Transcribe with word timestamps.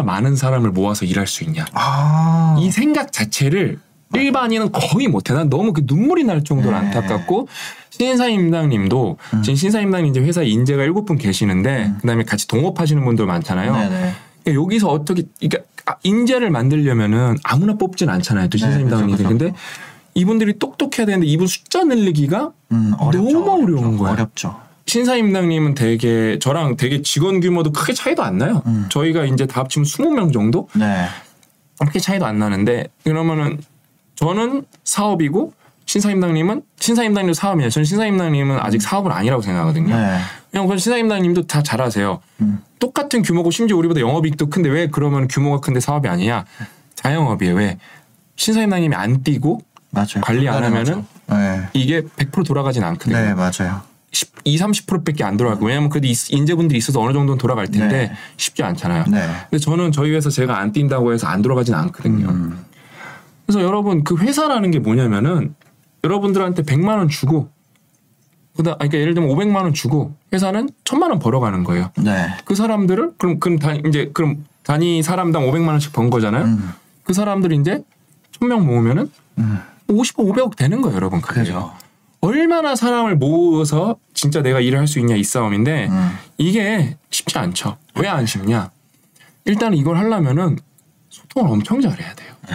얼마나 0.00 0.02
많은 0.02 0.36
사람을 0.36 0.70
모아서 0.70 1.04
일할 1.04 1.26
수 1.26 1.44
있냐. 1.44 1.64
아. 1.72 2.56
이 2.58 2.70
생각 2.70 3.12
자체를 3.12 3.78
일반인은 4.12 4.72
거의 4.72 5.06
못해. 5.06 5.32
난 5.34 5.48
너무 5.48 5.72
그 5.72 5.82
눈물이 5.84 6.24
날 6.24 6.42
정도로 6.42 6.72
네. 6.72 6.86
안타깝고 6.86 7.46
신사임당님도 7.90 9.18
음. 9.34 9.42
지금 9.42 9.54
신사임당님 9.54 10.10
이제 10.10 10.20
회사에 10.20 10.46
인재가 10.46 10.82
일곱 10.82 11.04
분 11.04 11.16
계시는데 11.16 11.92
그다음에 12.00 12.24
같이 12.24 12.48
동업하시는 12.48 13.04
분들 13.04 13.26
많잖아요. 13.26 13.72
네네. 13.72 14.12
그러니까 14.42 14.62
여기서 14.62 14.88
어떻게 14.88 15.22
그러니까 15.38 15.62
아, 15.86 15.96
인재를 16.02 16.50
만들려면은 16.50 17.36
아무나 17.44 17.74
뽑진 17.74 18.08
않잖아요. 18.08 18.48
또 18.48 18.58
네, 18.58 18.64
신사임당님들. 18.64 19.24
그렇죠, 19.24 19.38
근데 19.38 19.54
이분들이 20.14 20.58
똑똑해야 20.58 21.06
되는데 21.06 21.26
이분 21.26 21.46
숫자 21.46 21.84
늘리기가 21.84 22.50
음, 22.72 22.94
어렵죠, 22.98 23.30
너무 23.32 23.62
어려운 23.62 23.78
어렵죠. 23.84 23.98
거야. 23.98 24.12
어렵죠. 24.12 24.69
신사임당님은 24.86 25.74
되게 25.74 26.38
저랑 26.40 26.76
되게 26.76 27.02
직원 27.02 27.40
규모도 27.40 27.72
크게 27.72 27.92
차이도 27.92 28.22
안 28.22 28.38
나요. 28.38 28.62
음. 28.66 28.86
저희가 28.90 29.24
이제 29.24 29.46
다 29.46 29.60
합치면 29.60 29.84
20명 29.84 30.32
정도? 30.32 30.68
네. 30.74 31.06
그렇게 31.78 31.98
차이도 31.98 32.26
안 32.26 32.38
나는데 32.38 32.88
그러면은 33.04 33.60
저는 34.16 34.64
사업이고 34.84 35.52
신사임당님은 35.86 36.62
신사임당님도 36.78 37.34
사업이에요. 37.34 37.70
저는 37.70 37.84
신사임당님은 37.84 38.58
아직 38.60 38.82
사업은 38.82 39.10
아니라고 39.10 39.42
생각하거든요. 39.42 39.96
네. 39.96 40.18
그냥 40.50 40.66
그 40.66 40.76
신사임당님도 40.76 41.46
다 41.46 41.62
잘하세요. 41.62 42.20
음. 42.42 42.60
똑같은 42.78 43.22
규모고 43.22 43.50
심지어 43.50 43.76
우리보다 43.76 44.00
영업이익도 44.00 44.50
큰데 44.50 44.68
왜 44.68 44.88
그러면 44.88 45.26
규모가 45.28 45.60
큰데 45.60 45.80
사업이 45.80 46.08
아니냐? 46.08 46.44
자영업이에요. 46.96 47.54
왜 47.54 47.78
신사임당님이 48.36 48.94
안 48.94 49.22
뛰고 49.22 49.60
맞아요. 49.90 50.20
관리 50.22 50.48
안 50.48 50.62
하면은 50.62 51.04
네. 51.28 51.68
이게 51.72 52.02
100% 52.02 52.46
돌아가진 52.46 52.84
않거든요. 52.84 53.16
네, 53.16 53.34
맞아요. 53.34 53.82
10, 54.12 54.32
20, 54.44 54.66
30%밖에 54.86 55.22
안 55.24 55.36
돌아가고 55.36 55.66
왜냐면 55.66 55.88
그래도 55.88 56.08
이- 56.08 56.14
인재분들이 56.30 56.78
있어서 56.78 57.00
어느 57.00 57.12
정도는 57.12 57.38
돌아갈 57.38 57.68
텐데 57.68 58.08
네. 58.08 58.12
쉽지 58.36 58.62
않잖아요. 58.62 59.04
네. 59.08 59.20
근데 59.50 59.58
저는 59.58 59.92
저희 59.92 60.10
회사 60.12 60.30
제가 60.30 60.58
안 60.58 60.72
뛴다고 60.72 61.12
해서 61.12 61.26
안 61.28 61.42
돌아가진 61.42 61.74
않거든요. 61.74 62.28
음. 62.28 62.64
그래서 63.46 63.62
여러분 63.62 64.02
그 64.04 64.16
회사라는 64.16 64.70
게 64.72 64.78
뭐냐면은 64.80 65.54
여러분들한테 66.02 66.62
100만 66.62 66.98
원 66.98 67.08
주고 67.08 67.50
그다 68.56 68.74
그러니까 68.76 68.98
예를 68.98 69.14
들면 69.14 69.30
500만 69.30 69.56
원 69.62 69.74
주고 69.74 70.14
회사는 70.32 70.70
1000만 70.84 71.10
원 71.10 71.18
벌어가는 71.20 71.62
거예요. 71.64 71.90
네. 71.98 72.28
그 72.44 72.54
사람들을 72.56 73.12
그럼 73.16 73.38
그럼 73.38 73.58
단 73.58 73.80
이제 73.86 74.10
그럼 74.12 74.44
단위 74.64 75.02
사람당 75.02 75.44
500만 75.50 75.68
원씩 75.68 75.92
번 75.92 76.10
거잖아요. 76.10 76.44
음. 76.44 76.70
그 77.04 77.12
사람들이 77.12 77.56
이제 77.56 77.82
1000명 78.40 78.64
모으면은 78.64 79.10
음. 79.38 79.58
50억 79.88 80.16
500억 80.32 80.56
되는 80.56 80.80
거예요, 80.82 80.96
여러분. 80.96 81.20
그게. 81.20 81.40
그죠. 81.40 81.72
얼마나 82.20 82.76
사람을 82.76 83.16
모아서 83.16 83.96
진짜 84.14 84.42
내가 84.42 84.60
일을 84.60 84.78
할 84.78 84.86
수 84.86 84.98
있냐 84.98 85.16
이 85.16 85.24
싸움인데 85.24 85.88
음. 85.88 86.10
이게 86.38 86.96
쉽지 87.10 87.38
않죠. 87.38 87.76
왜 87.96 88.08
안 88.08 88.26
쉽냐? 88.26 88.70
일단 89.46 89.72
이걸 89.74 89.96
하려면은 89.96 90.58
소통을 91.08 91.50
엄청 91.50 91.80
잘해야 91.80 92.14
돼요. 92.14 92.32
네. 92.48 92.54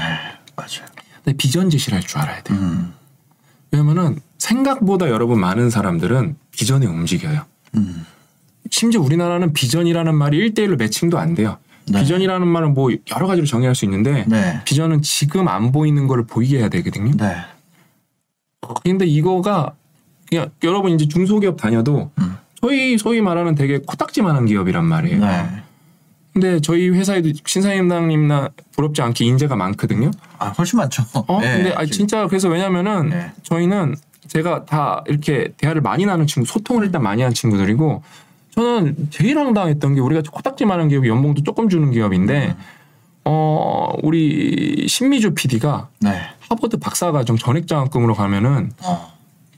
맞아요. 0.56 0.86
근데 1.24 1.36
비전 1.38 1.70
제시를 1.70 1.96
할 1.98 2.04
줄 2.08 2.20
알아야 2.20 2.42
돼요. 2.44 2.58
음. 2.60 2.94
왜냐면은 3.72 4.20
생각보다 4.38 5.10
여러분 5.10 5.40
많은 5.40 5.70
사람들은 5.70 6.36
비전에 6.52 6.86
움직여요. 6.86 7.42
음. 7.76 8.06
심지어 8.70 9.02
우리나라는 9.02 9.54
비전이라는 9.54 10.16
말이 10.16 10.52
1대1로 10.52 10.78
매칭도 10.78 11.18
안 11.18 11.34
돼요. 11.34 11.58
네. 11.88 12.00
비전이라는 12.02 12.48
말은 12.48 12.74
뭐 12.74 12.92
여러 13.16 13.28
가지로 13.28 13.46
정의할 13.48 13.76
수 13.76 13.86
있는데 13.86 14.26
네. 14.28 14.62
비전은 14.66 15.02
지금 15.02 15.48
안 15.48 15.72
보이는 15.72 16.08
거를 16.08 16.26
보이게 16.26 16.60
해야 16.60 16.70
되거든요. 16.70 17.12
네. 17.18 17.36
근데 18.84 19.06
이거가 19.06 19.74
그냥 20.30 20.50
여러분 20.64 20.92
이제 20.92 21.08
중소기업 21.08 21.58
다녀도 21.58 22.12
음. 22.20 22.38
저희 22.62 22.98
소위 22.98 23.22
말하는 23.22 23.56
되게 23.56 23.80
코딱지만한 23.80 24.46
기업이란 24.46 24.86
말이에요. 24.86 25.20
네. 25.20 25.46
근데 26.34 26.60
저희 26.60 26.90
회사에도 26.90 27.30
신사임당님나 27.46 28.50
부럽지 28.74 29.02
않게 29.02 29.24
인재가 29.24 29.56
많거든요. 29.56 30.12
아, 30.38 30.50
훨씬 30.50 30.78
많죠. 30.78 31.04
어? 31.14 31.40
네. 31.40 31.56
근데 31.56 31.74
아, 31.74 31.86
진짜 31.86 32.28
그래서 32.28 32.50
왜냐면은 32.50 33.10
네. 33.10 33.32
저희는 33.44 33.96
제가 34.28 34.66
다 34.66 35.04
이렇게 35.08 35.54
대화를 35.58 35.82
많이 35.82 36.06
나눈 36.06 36.28
친구, 36.28 36.46
소통을 36.48 36.86
일단 36.86 37.04
많이 37.04 37.22
한 37.22 37.34
친구들이고 37.34 38.04
저는 38.52 39.10
제일 39.12 39.38
황당했던 39.38 39.96
게 39.96 40.02
우리가 40.02 40.24
코딱지만한 40.30 40.90
기업이 40.90 41.08
연봉도 41.08 41.44
조금 41.44 41.70
주는 41.70 41.92
기업인데 41.92 42.56
어 43.24 43.94
우리 44.04 44.88
신미주 44.88 45.36
PD가 45.36 45.90
네. 46.00 46.22
하버드 46.50 46.78
박사과정 46.78 47.38
전액장학금으로 47.38 48.14
가면은 48.16 48.72
어. 48.84 49.14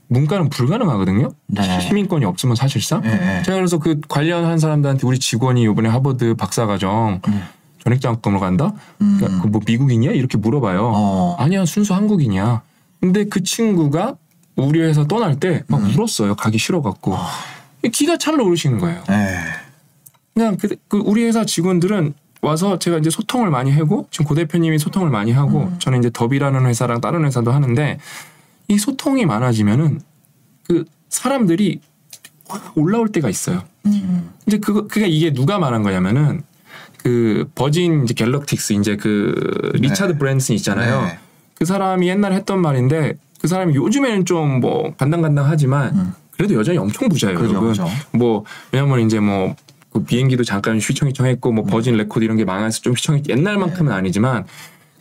문과는 0.10 0.50
불가능하거든요. 0.50 1.32
네. 1.48 1.80
시민권이 1.82 2.24
없으면 2.26 2.56
사실상. 2.56 3.02
네. 3.02 3.18
네. 3.18 3.44
제가 3.44 3.58
그래서 3.58 3.78
그 3.78 4.00
관련한 4.08 4.58
사람들한테 4.58 5.06
우리 5.06 5.20
직원이 5.20 5.64
이번에 5.64 5.90
하버드 5.90 6.36
박사과정 6.36 7.22
음. 7.28 7.44
전액장학금으로 7.84 8.40
간다. 8.40 8.74
음. 9.02 9.18
그러니까 9.20 9.42
그 9.42 9.48
뭐 9.50 9.62
미국인이야 9.66 10.12
이렇게 10.12 10.38
물어봐요. 10.38 10.92
어. 10.94 11.36
아니야 11.40 11.66
순수 11.66 11.94
한국인이야. 11.94 12.62
근데 13.02 13.26
그 13.26 13.44
친구가 13.44 14.16
우리 14.56 14.80
회사 14.82 15.06
떠날 15.06 15.40
때막 15.40 15.74
음. 15.74 15.94
울었어요. 15.96 16.36
가기 16.36 16.58
싫어갖고 16.58 17.16
아. 17.16 17.28
기가 17.92 18.18
찰러 18.18 18.44
오르시는 18.46 18.80
거예요. 18.80 19.04
네. 19.08 19.40
그냥 20.34 20.58
그, 20.58 20.76
그 20.88 20.98
우리 21.06 21.24
회사 21.26 21.46
직원들은 21.46 22.14
와서 22.42 22.80
제가 22.80 22.98
이제 22.98 23.10
소통을 23.10 23.50
많이 23.50 23.72
하고 23.72 24.08
지금 24.12 24.26
고 24.26 24.36
대표님이 24.36 24.80
소통을 24.80 25.10
많이 25.10 25.32
하고 25.32 25.64
음. 25.64 25.80
저는 25.80 26.00
이제 26.00 26.10
더비라는 26.14 26.66
회사랑 26.66 27.02
다른 27.02 27.26
회사도 27.26 27.52
하는데 27.52 28.00
이 28.68 28.78
소통이 28.78 29.26
많아지면은 29.26 30.02
그 30.64 30.86
사람들이 31.10 31.82
확 32.48 32.78
올라올 32.78 33.10
때가 33.10 33.30
있어요. 33.30 33.64
음. 33.86 34.32
이제 34.46 34.58
그거 34.58 34.88
그게 34.88 35.08
이게 35.08 35.34
누가 35.34 35.60
말한 35.60 35.84
거냐면은 35.84 36.44
그 36.98 37.50
버진 37.56 38.04
이제 38.04 38.14
갤럭틱스 38.14 38.74
이제 38.74 38.96
그 38.96 39.72
리차드 39.76 40.14
네. 40.14 40.18
브랜슨 40.18 40.56
있잖아요. 40.56 41.04
네. 41.04 41.20
그 41.56 41.66
사람이 41.66 42.08
옛날에 42.08 42.36
했던 42.36 42.62
말인데 42.62 43.14
그 43.40 43.48
사람이 43.48 43.76
요즘에는 43.76 44.26
좀 44.26 44.60
뭐 44.60 44.94
간당간당하지만 44.96 45.96
음. 45.96 46.14
그래도 46.32 46.54
여전히 46.56 46.78
엄청 46.78 47.10
부자예요, 47.10 47.38
그죠, 47.38 47.50
여러분. 47.50 47.70
그죠. 47.70 47.88
뭐 48.12 48.44
왜냐면 48.72 49.00
이제 49.00 49.20
뭐 49.20 49.56
그 50.00 50.04
비행기도 50.04 50.44
잠깐 50.44 50.78
휘청휘청했고 50.80 51.52
뭐 51.52 51.64
버진 51.66 51.96
레코드 51.98 52.24
이런 52.24 52.38
게 52.38 52.46
망해서 52.46 52.82
좀 52.82 52.94
휘청휘 52.94 53.24
옛날만큼은 53.28 53.92
아니지만 53.92 54.46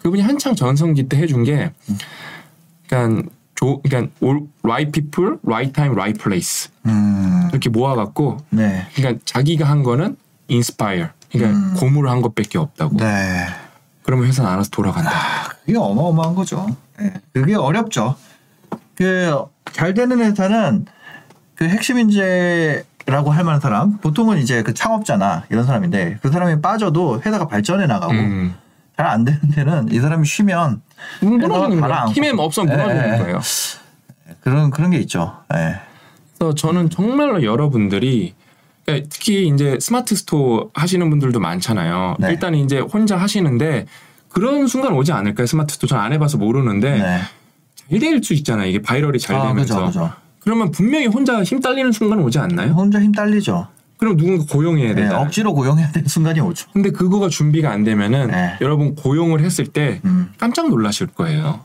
그분이 0.03 0.23
한창 0.23 0.55
전성기 0.55 1.09
때 1.09 1.19
해준 1.19 1.45
게 1.45 1.73
그러니까 2.89 3.29
조 3.55 3.81
그러니까 3.83 4.13
all 4.23 4.47
right 4.63 4.93
people, 4.93 5.39
right 5.45 5.73
time, 5.73 5.95
right 5.95 6.21
place 6.23 6.71
음. 6.87 7.49
이렇게 7.51 7.69
모아갖고 7.69 8.39
네. 8.51 8.87
그러니까 8.95 9.21
자기가 9.25 9.69
한 9.69 9.83
거는 9.83 10.17
inspire 10.51 11.09
그러니까 11.33 11.59
음. 11.59 11.75
고무를 11.75 12.11
한 12.11 12.23
것밖에 12.23 12.59
없다고. 12.59 12.97
네. 12.97 13.47
그러면 14.03 14.27
회사는 14.29 14.49
알아서 14.49 14.71
돌아간다. 14.71 15.11
그게 15.65 15.77
어마어마한 15.77 16.35
거죠. 16.35 16.67
네. 16.99 17.13
그게 17.33 17.55
어렵죠. 17.55 18.17
그 18.95 19.57
잘 19.77 19.93
되는 19.93 20.21
회사는 20.21 20.87
그 21.55 21.67
핵심 21.67 21.99
인재 21.99 22.83
라고 23.07 23.31
할 23.31 23.45
만한 23.45 23.61
사람 23.61 23.99
보통은 23.99 24.39
이제 24.39 24.63
그 24.63 24.75
창업자나 24.75 25.45
이런 25.51 25.65
사람인데 25.65 26.19
그 26.23 26.31
사람이 26.31 26.61
빠져도 26.61 27.21
회사가 27.25 27.47
발전해 27.47 27.87
나가고 27.87 28.13
음. 28.13 28.55
잘안 28.97 29.25
되는 29.25 29.41
데는 29.55 29.89
이 29.93 30.01
사람이 30.01 30.27
쉬면 30.27 30.83
무너지는 31.21 31.81
거예요. 31.81 32.05
힘에 32.13 32.31
없으면 32.37 32.69
무너지는 32.77 33.15
예. 33.15 33.19
거예요. 33.19 33.41
그런 34.41 34.71
그런 34.71 34.91
게 34.91 34.99
있죠. 34.99 35.37
네. 35.51 35.77
그래서 36.37 36.55
저는 36.55 36.91
정말로 36.91 37.43
여러분들이 37.45 38.35
그러니까 38.85 39.09
특히 39.11 39.49
이제 39.49 39.79
스마트 39.81 40.15
스토어 40.17 40.71
하시는 40.75 41.09
분들도 41.09 41.39
많잖아요. 41.39 42.17
네. 42.19 42.31
일단 42.31 42.55
이제 42.55 42.79
혼자 42.81 43.17
하시는데 43.17 43.87
그런 44.29 44.67
순간 44.67 44.93
오지 44.95 45.13
않을까요? 45.13 45.47
스마트 45.47 45.75
스토어 45.75 45.89
전 45.89 45.99
안 46.01 46.13
해봐서 46.13 46.39
모르는데 46.39 46.99
네. 46.99 47.21
잘 47.89 48.01
될 48.01 48.23
수 48.25 48.35
있잖아요. 48.35 48.67
이게 48.69 48.83
viral이 48.83 49.21
잘 49.21 49.37
아, 49.37 49.47
되면서. 49.49 49.87
그죠, 49.87 49.87
그죠. 49.87 50.13
그러면 50.47 50.71
분명히 50.71 51.07
혼자 51.07 51.43
힘 51.43 51.61
딸리는 51.61 51.91
순간 51.91 52.21
오지 52.21 52.39
않나요? 52.39 52.71
혼자 52.73 53.01
힘 53.01 53.11
딸리죠. 53.11 53.67
그럼 53.99 54.17
누군가 54.17 54.45
고용해야 54.49 54.91
네, 54.91 55.03
되잖아요. 55.03 55.25
억지로 55.25 55.53
고용해야 55.55 55.91
되는 55.91 56.07
순간이 56.07 56.39
오죠. 56.39 56.69
근데 56.73 56.91
그거가 56.93 57.29
준비가 57.29 57.73
안 57.73 57.83
되면은 57.83 58.29
네. 58.29 58.57
여러분 58.61 58.95
고용을 58.95 59.41
했을 59.41 59.67
때 59.67 60.01
음. 60.05 60.29
깜짝 60.39 60.69
놀라실 60.69 61.09
거예요. 61.09 61.59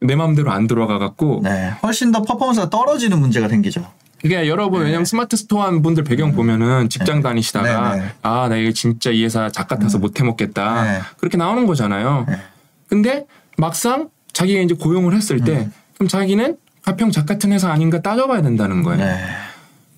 내 0.00 0.14
마음대로 0.14 0.52
안 0.52 0.68
돌아가 0.68 0.98
갖고 0.98 1.40
네. 1.42 1.72
훨씬 1.82 2.12
더 2.12 2.22
퍼포먼스가 2.22 2.70
떨어지는 2.70 3.18
문제가 3.18 3.48
생기죠. 3.48 3.84
그게 4.22 4.46
여러분 4.48 4.82
왜냐면 4.82 5.04
스마트 5.04 5.36
스토어 5.36 5.64
한 5.64 5.82
분들 5.82 6.04
배경 6.04 6.30
보면은 6.32 6.88
직장 6.88 7.22
다니시다가 7.22 7.94
네, 7.96 8.00
네. 8.02 8.12
아나 8.22 8.54
이거 8.56 8.70
진짜 8.70 9.10
이 9.10 9.24
회사 9.24 9.50
좆 9.50 9.66
같아서 9.66 9.98
못 9.98 10.20
해 10.20 10.24
먹겠다 10.24 10.84
네. 10.84 11.00
그렇게 11.18 11.36
나오는 11.36 11.66
거잖아요. 11.66 12.24
네. 12.28 12.36
근데 12.88 13.26
막상 13.58 14.10
자기가 14.32 14.60
이제 14.60 14.74
고용을 14.76 15.12
했을 15.16 15.40
때 15.40 15.68
그럼 15.94 16.06
자기는 16.08 16.56
가평 16.86 17.10
작 17.10 17.26
같은 17.26 17.50
회사 17.52 17.70
아닌가 17.70 18.00
따져봐야 18.00 18.42
된다는 18.42 18.82
거예요. 18.84 19.04
네. 19.04 19.20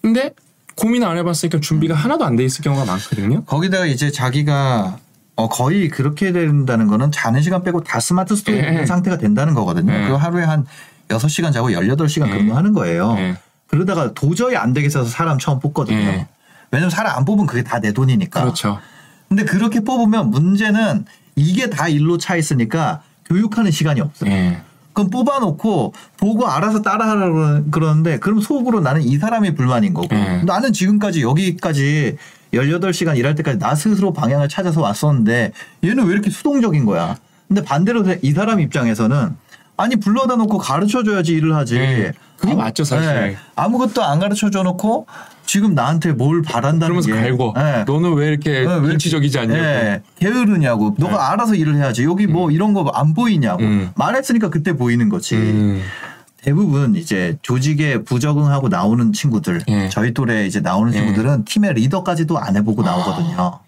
근데 0.01 0.33
고민 0.75 1.05
안 1.05 1.19
해봤으니까 1.19 1.61
준비가 1.61 1.95
하나도 1.95 2.25
안 2.25 2.35
돼 2.35 2.45
있을 2.45 2.63
경우가 2.65 2.87
많거든요. 2.87 3.45
거기다가 3.45 3.85
이제 3.85 4.11
자기가 4.11 4.97
어, 5.37 5.49
거의 5.49 5.89
그렇게 5.89 6.33
된다는 6.33 6.87
거는 6.87 7.13
자는 7.13 7.43
시간 7.43 7.63
빼고 7.63 7.85
다 7.85 8.01
스마트 8.01 8.35
스토어에 8.35 8.65
예. 8.65 8.69
있는 8.69 8.87
상태가 8.87 9.19
된다는 9.19 9.53
거거든요. 9.55 9.93
예. 9.93 10.09
그 10.09 10.15
하루에 10.15 10.45
한 10.45 10.65
6시간 11.09 11.53
자고 11.53 11.69
18시간 11.71 12.29
예. 12.29 12.39
근무하는 12.39 12.73
거예요. 12.73 13.15
예. 13.19 13.37
그러다가 13.67 14.15
도저히 14.15 14.57
안 14.57 14.73
되겠어서 14.73 15.11
사람 15.11 15.39
처음 15.39 15.61
뽑거든요. 15.61 15.99
예. 15.99 16.27
왜냐면 16.71 16.91
사람 16.91 17.19
안 17.19 17.25
뽑으면 17.27 17.47
그게 17.47 17.63
다 17.63 17.81
내 17.81 17.93
돈이니까. 17.93 18.41
그렇죠. 18.41 18.79
근데 19.29 19.45
그렇게 19.45 19.81
뽑으면 19.81 20.31
문제는 20.31 21.05
이게 21.37 21.69
다 21.69 21.87
일로 21.89 22.17
차 22.17 22.35
있으니까 22.37 23.03
교육하는 23.27 23.71
시간이 23.71 24.01
없어요. 24.01 24.31
예. 24.99 25.09
그럼 25.09 25.11
뽑아놓고 25.11 25.93
보고 26.17 26.47
알아서 26.47 26.83
따라하라고 26.83 27.71
그러는데 27.71 28.19
그럼 28.19 28.41
속으로 28.41 28.81
나는 28.81 29.03
이 29.03 29.17
사람이 29.19 29.55
불만인 29.55 29.95
거고 29.95 30.09
예. 30.15 30.43
나는 30.45 30.73
지금까지 30.73 31.23
여기까지 31.23 32.17
18시간 32.53 33.17
일할 33.17 33.35
때까지 33.35 33.59
나 33.59 33.75
스스로 33.75 34.13
방향을 34.13 34.49
찾아서 34.49 34.81
왔었는데 34.81 35.53
얘는 35.85 36.07
왜 36.07 36.13
이렇게 36.13 36.31
수동적인 36.31 36.85
거야. 36.85 37.17
근데 37.47 37.63
반대로 37.63 38.05
이 38.23 38.33
사람 38.33 38.61
입장에서는 38.61 39.37
아니 39.77 39.97
불러다 39.97 40.37
놓고 40.37 40.59
가르쳐 40.59 41.03
줘야지 41.03 41.33
일을 41.35 41.55
하지. 41.55 41.77
예. 41.77 42.13
그게 42.37 42.55
맞죠, 42.55 42.85
사실. 42.85 43.09
예. 43.09 43.37
아무것도 43.57 44.03
안 44.03 44.19
가르쳐 44.19 44.51
줘 44.51 44.63
놓고 44.63 45.07
지금 45.49 45.75
나한테 45.75 46.13
뭘 46.13 46.43
바란다는 46.43 47.01
그러면서 47.01 47.09
게 47.09 47.15
갈고 47.15 47.55
예. 47.57 47.85
너는 47.87 48.13
왜 48.13 48.29
이렇게 48.29 48.67
네, 48.67 48.93
인치적이지 48.93 49.39
않냐고. 49.39 49.59
예, 49.59 50.03
게으르냐고. 50.19 50.95
너가 50.99 51.33
알아서 51.33 51.55
일을 51.55 51.75
해야지. 51.77 52.05
여기 52.05 52.27
뭐 52.27 52.51
이런 52.51 52.75
거 52.75 52.85
안 52.93 53.15
보이냐고. 53.15 53.63
음. 53.63 53.91
말했으니까 53.97 54.51
그때 54.51 54.75
보이는 54.75 55.09
거지. 55.09 55.37
음. 55.37 55.83
대부분 56.43 56.97
이제 56.97 57.39
조직에 57.41 58.05
부적응하고 58.05 58.69
나오는 58.69 59.11
친구들, 59.15 59.63
예. 59.69 59.89
저희 59.89 60.13
또래 60.13 60.47
이제 60.47 60.61
나오는 60.61 60.93
예. 60.93 60.99
친구들은 60.99 61.47
팀의 61.47 61.73
리더까지도 61.75 62.39
안 62.39 62.55
해보고 62.57 62.83
나오거든요. 62.83 63.59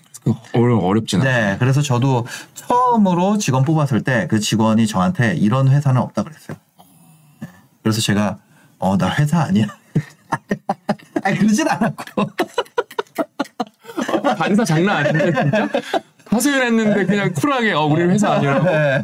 어려 0.53 0.77
어렵진 0.77 1.23
않아요. 1.23 1.53
네, 1.53 1.57
그래서 1.59 1.81
저도 1.81 2.27
처음으로 2.55 3.39
직원 3.39 3.65
뽑았을 3.65 4.03
때 4.03 4.27
그 4.29 4.39
직원이 4.39 4.87
저한테 4.87 5.35
이런 5.37 5.69
회사는 5.69 5.99
없다 6.01 6.25
그랬어요. 6.25 6.59
네. 7.41 7.49
그래서 7.83 8.03
제가 8.03 8.37
어 8.79 8.97
나 8.99 9.09
회사 9.19 9.41
아니야. 9.41 9.67
아니 11.23 11.39
그러진 11.39 11.69
않았고. 11.69 12.31
반사 14.39 14.65
장난 14.65 14.99
아닌데 14.99 15.33
진짜 15.33 15.69
하소연했는데 16.27 17.07
그냥 17.07 17.33
쿨하게 17.35 17.73
어 17.73 17.85
우리 17.87 18.03
회사 18.03 18.33
아니라고. 18.33 18.65
네. 18.65 19.03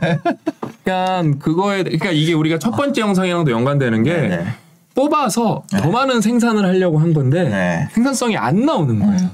그러니까 0.85 1.39
그거에 1.39 1.83
그러니까 1.83 2.11
이게 2.11 2.33
우리가 2.33 2.59
첫 2.59 2.71
번째 2.73 3.01
영상이랑도 3.01 3.51
연관되는 3.51 4.03
게 4.05 4.13
네. 4.15 4.47
뽑아서 4.95 5.65
더 5.71 5.91
많은 5.91 6.21
생산을 6.21 6.65
하려고 6.65 6.99
한 6.99 7.13
건데 7.13 7.49
네. 7.49 7.89
생산성이 7.93 8.37
안 8.37 8.65
나오는 8.65 8.99
거예요. 8.99 9.31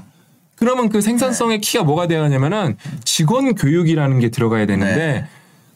그러면 0.55 0.89
그 0.89 1.01
생산성의 1.01 1.61
키가 1.61 1.83
뭐가 1.83 2.07
되느냐면은 2.07 2.77
직원 3.03 3.53
교육이라는 3.55 4.19
게 4.19 4.29
들어가야 4.29 4.65
되는데 4.65 4.95
네. 4.95 5.25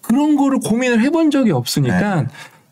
그런 0.02 0.36
거를 0.36 0.60
고민을 0.60 1.02
해본 1.02 1.32
적이 1.32 1.52
없으니까 1.52 2.26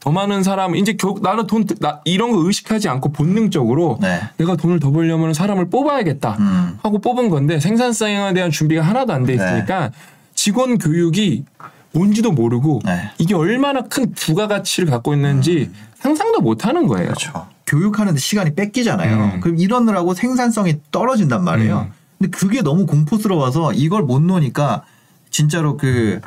더 0.05 0.11
많은 0.11 0.43
사람 0.43 0.75
이제 0.75 0.93
겨, 0.93 1.15
나는 1.19 1.47
돈 1.47 1.65
나, 1.79 1.99
이런 2.05 2.31
거 2.31 2.37
의식하지 2.45 2.87
않고 2.89 3.11
본능적으로 3.11 3.97
네. 3.99 4.21
내가 4.37 4.55
돈을 4.55 4.79
더 4.79 4.91
벌려면 4.91 5.33
사람을 5.33 5.71
뽑아야겠다 5.71 6.37
음. 6.39 6.77
하고 6.83 6.99
뽑은 6.99 7.29
건데 7.29 7.59
생산성에 7.59 8.33
대한 8.35 8.51
준비가 8.51 8.83
하나도 8.83 9.11
안 9.13 9.25
돼 9.25 9.33
있으니까 9.33 9.89
직원 10.35 10.77
교육이 10.77 11.45
뭔지도 11.91 12.31
모르고 12.31 12.81
네. 12.85 13.09
이게 13.17 13.33
얼마나 13.33 13.81
큰 13.81 14.13
부가가치를 14.13 14.91
갖고 14.91 15.15
있는지 15.15 15.71
상상도 15.97 16.39
못 16.39 16.67
하는 16.67 16.85
거예요. 16.85 17.07
그렇죠. 17.07 17.47
교육하는데 17.65 18.19
시간이 18.19 18.53
뺏기잖아요. 18.53 19.15
음. 19.37 19.39
그럼 19.39 19.57
이러느라고 19.57 20.13
생산성이 20.13 20.75
떨어진단 20.91 21.43
말이에요. 21.43 21.87
음. 21.89 21.93
근데 22.19 22.37
그게 22.37 22.61
너무 22.61 22.85
공포스러워서 22.85 23.73
이걸 23.73 24.03
못 24.03 24.21
노니까 24.21 24.83
진짜로 25.31 25.77
그, 25.77 26.21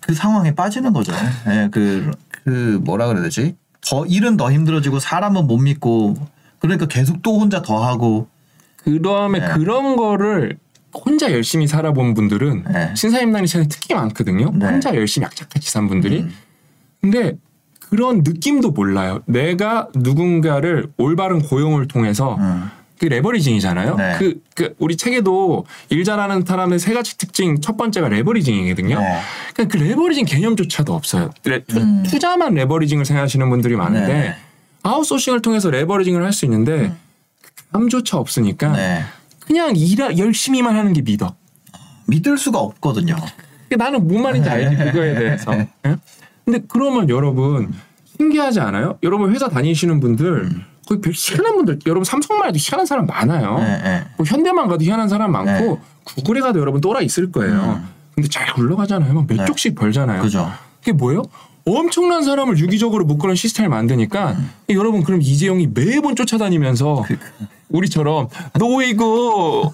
그 0.00 0.14
상황에 0.14 0.54
빠지는 0.54 0.94
거죠. 0.94 1.12
예, 1.48 1.68
그, 1.70 2.10
그 2.44 2.80
뭐라 2.82 3.06
그래야 3.08 3.22
되지? 3.22 3.56
더, 3.80 4.06
일은 4.06 4.36
더 4.36 4.52
힘들어지고 4.52 4.98
사람은 4.98 5.46
못 5.46 5.58
믿고 5.58 6.14
그러니까 6.58 6.86
계속 6.86 7.22
또 7.22 7.38
혼자 7.38 7.62
더 7.62 7.84
하고 7.84 8.28
그 8.76 9.00
다음에 9.02 9.40
네. 9.40 9.48
그런 9.54 9.96
거를 9.96 10.58
혼자 10.94 11.32
열심히 11.32 11.66
살아본 11.66 12.14
분들은 12.14 12.64
네. 12.72 12.94
신사임당리 12.94 13.46
시장에 13.46 13.66
특히 13.68 13.94
많거든요. 13.94 14.52
네. 14.54 14.66
혼자 14.66 14.94
열심히 14.94 15.24
약착같이 15.24 15.70
산 15.70 15.88
분들이. 15.88 16.20
음. 16.20 16.32
근데 17.00 17.32
그런 17.80 18.18
느낌도 18.18 18.70
몰라요. 18.70 19.20
내가 19.26 19.88
누군가를 19.94 20.88
올바른 20.96 21.42
고용을 21.42 21.88
통해서 21.88 22.36
음. 22.36 22.70
그 23.04 23.08
leveraging이잖아요. 23.08 23.96
네. 23.96 24.16
그, 24.18 24.40
그 24.54 24.74
우리 24.78 24.96
책에도 24.96 25.66
일 25.90 26.04
잘하는 26.04 26.44
사람의 26.46 26.78
세 26.78 26.94
가지 26.94 27.18
특징 27.18 27.60
첫 27.60 27.76
번째가 27.76 28.08
leveraging이거든요. 28.08 28.98
네. 28.98 29.20
그러니까 29.54 29.76
그 29.78 29.82
leveraging 29.84 30.24
개념조차도 30.24 30.94
없어요. 30.94 31.30
레- 31.44 31.62
투- 31.64 31.80
음. 31.80 32.02
투자만 32.06 32.54
leveraging을 32.54 33.04
생각하시는 33.04 33.48
분들이 33.50 33.76
많은데 33.76 34.12
네. 34.12 34.36
아웃소싱을 34.84 35.42
통해서 35.42 35.68
leveraging을 35.70 36.24
할 36.24 36.32
수 36.32 36.46
있는데 36.46 36.92
감조차 37.72 38.16
없으니까 38.16 38.72
네. 38.72 39.02
그냥 39.46 39.74
일하 39.76 40.16
열심히만 40.16 40.74
하는 40.74 40.94
게 40.94 41.02
믿어. 41.02 41.34
믿을 42.06 42.38
수가 42.38 42.58
없거든요. 42.58 43.16
그러니까 43.68 43.84
나는 43.90 44.08
뭔 44.08 44.22
말인지 44.22 44.48
알지 44.48 44.76
그거에 44.76 45.14
대해서. 45.14 45.52
예? 45.58 45.66
근데 46.46 46.60
그러면 46.68 47.08
여러분 47.10 47.70
신기하지 48.16 48.60
않아요? 48.60 48.98
여러분 49.02 49.34
회사 49.34 49.48
다니시는 49.50 50.00
분들 50.00 50.50
거의 50.86 51.00
별 51.00 51.12
희한한 51.14 51.56
분들 51.56 51.80
여러분 51.86 52.04
삼성만 52.04 52.48
해도 52.48 52.58
희한한 52.58 52.86
사람 52.86 53.06
많아요. 53.06 53.58
네, 53.58 53.82
네. 53.82 54.04
뭐 54.16 54.26
현대만 54.26 54.68
가도 54.68 54.84
희한한 54.84 55.08
사람 55.08 55.32
많고 55.32 55.50
네. 55.50 55.80
구글에 56.04 56.40
가도 56.40 56.60
여러분 56.60 56.80
또라 56.80 57.00
있을 57.00 57.32
거예요. 57.32 57.80
근데 58.14 58.28
잘 58.28 58.52
굴러가잖아요. 58.52 59.12
막몇 59.12 59.38
네. 59.38 59.44
쪽씩 59.46 59.74
벌잖아요. 59.74 60.22
그죠. 60.22 60.52
그게 60.80 60.92
뭐예요? 60.92 61.22
엄청난 61.66 62.22
사람을 62.22 62.58
유기적으로 62.58 63.06
묶어놓은 63.06 63.36
시스템을 63.36 63.70
만드니까 63.70 64.36
여러분 64.68 65.02
그럼 65.02 65.22
이재용이 65.22 65.70
매번 65.72 66.14
쫓아다니면서 66.14 67.04
우리처럼 67.70 68.28
너왜 68.58 68.90
이거 68.90 69.72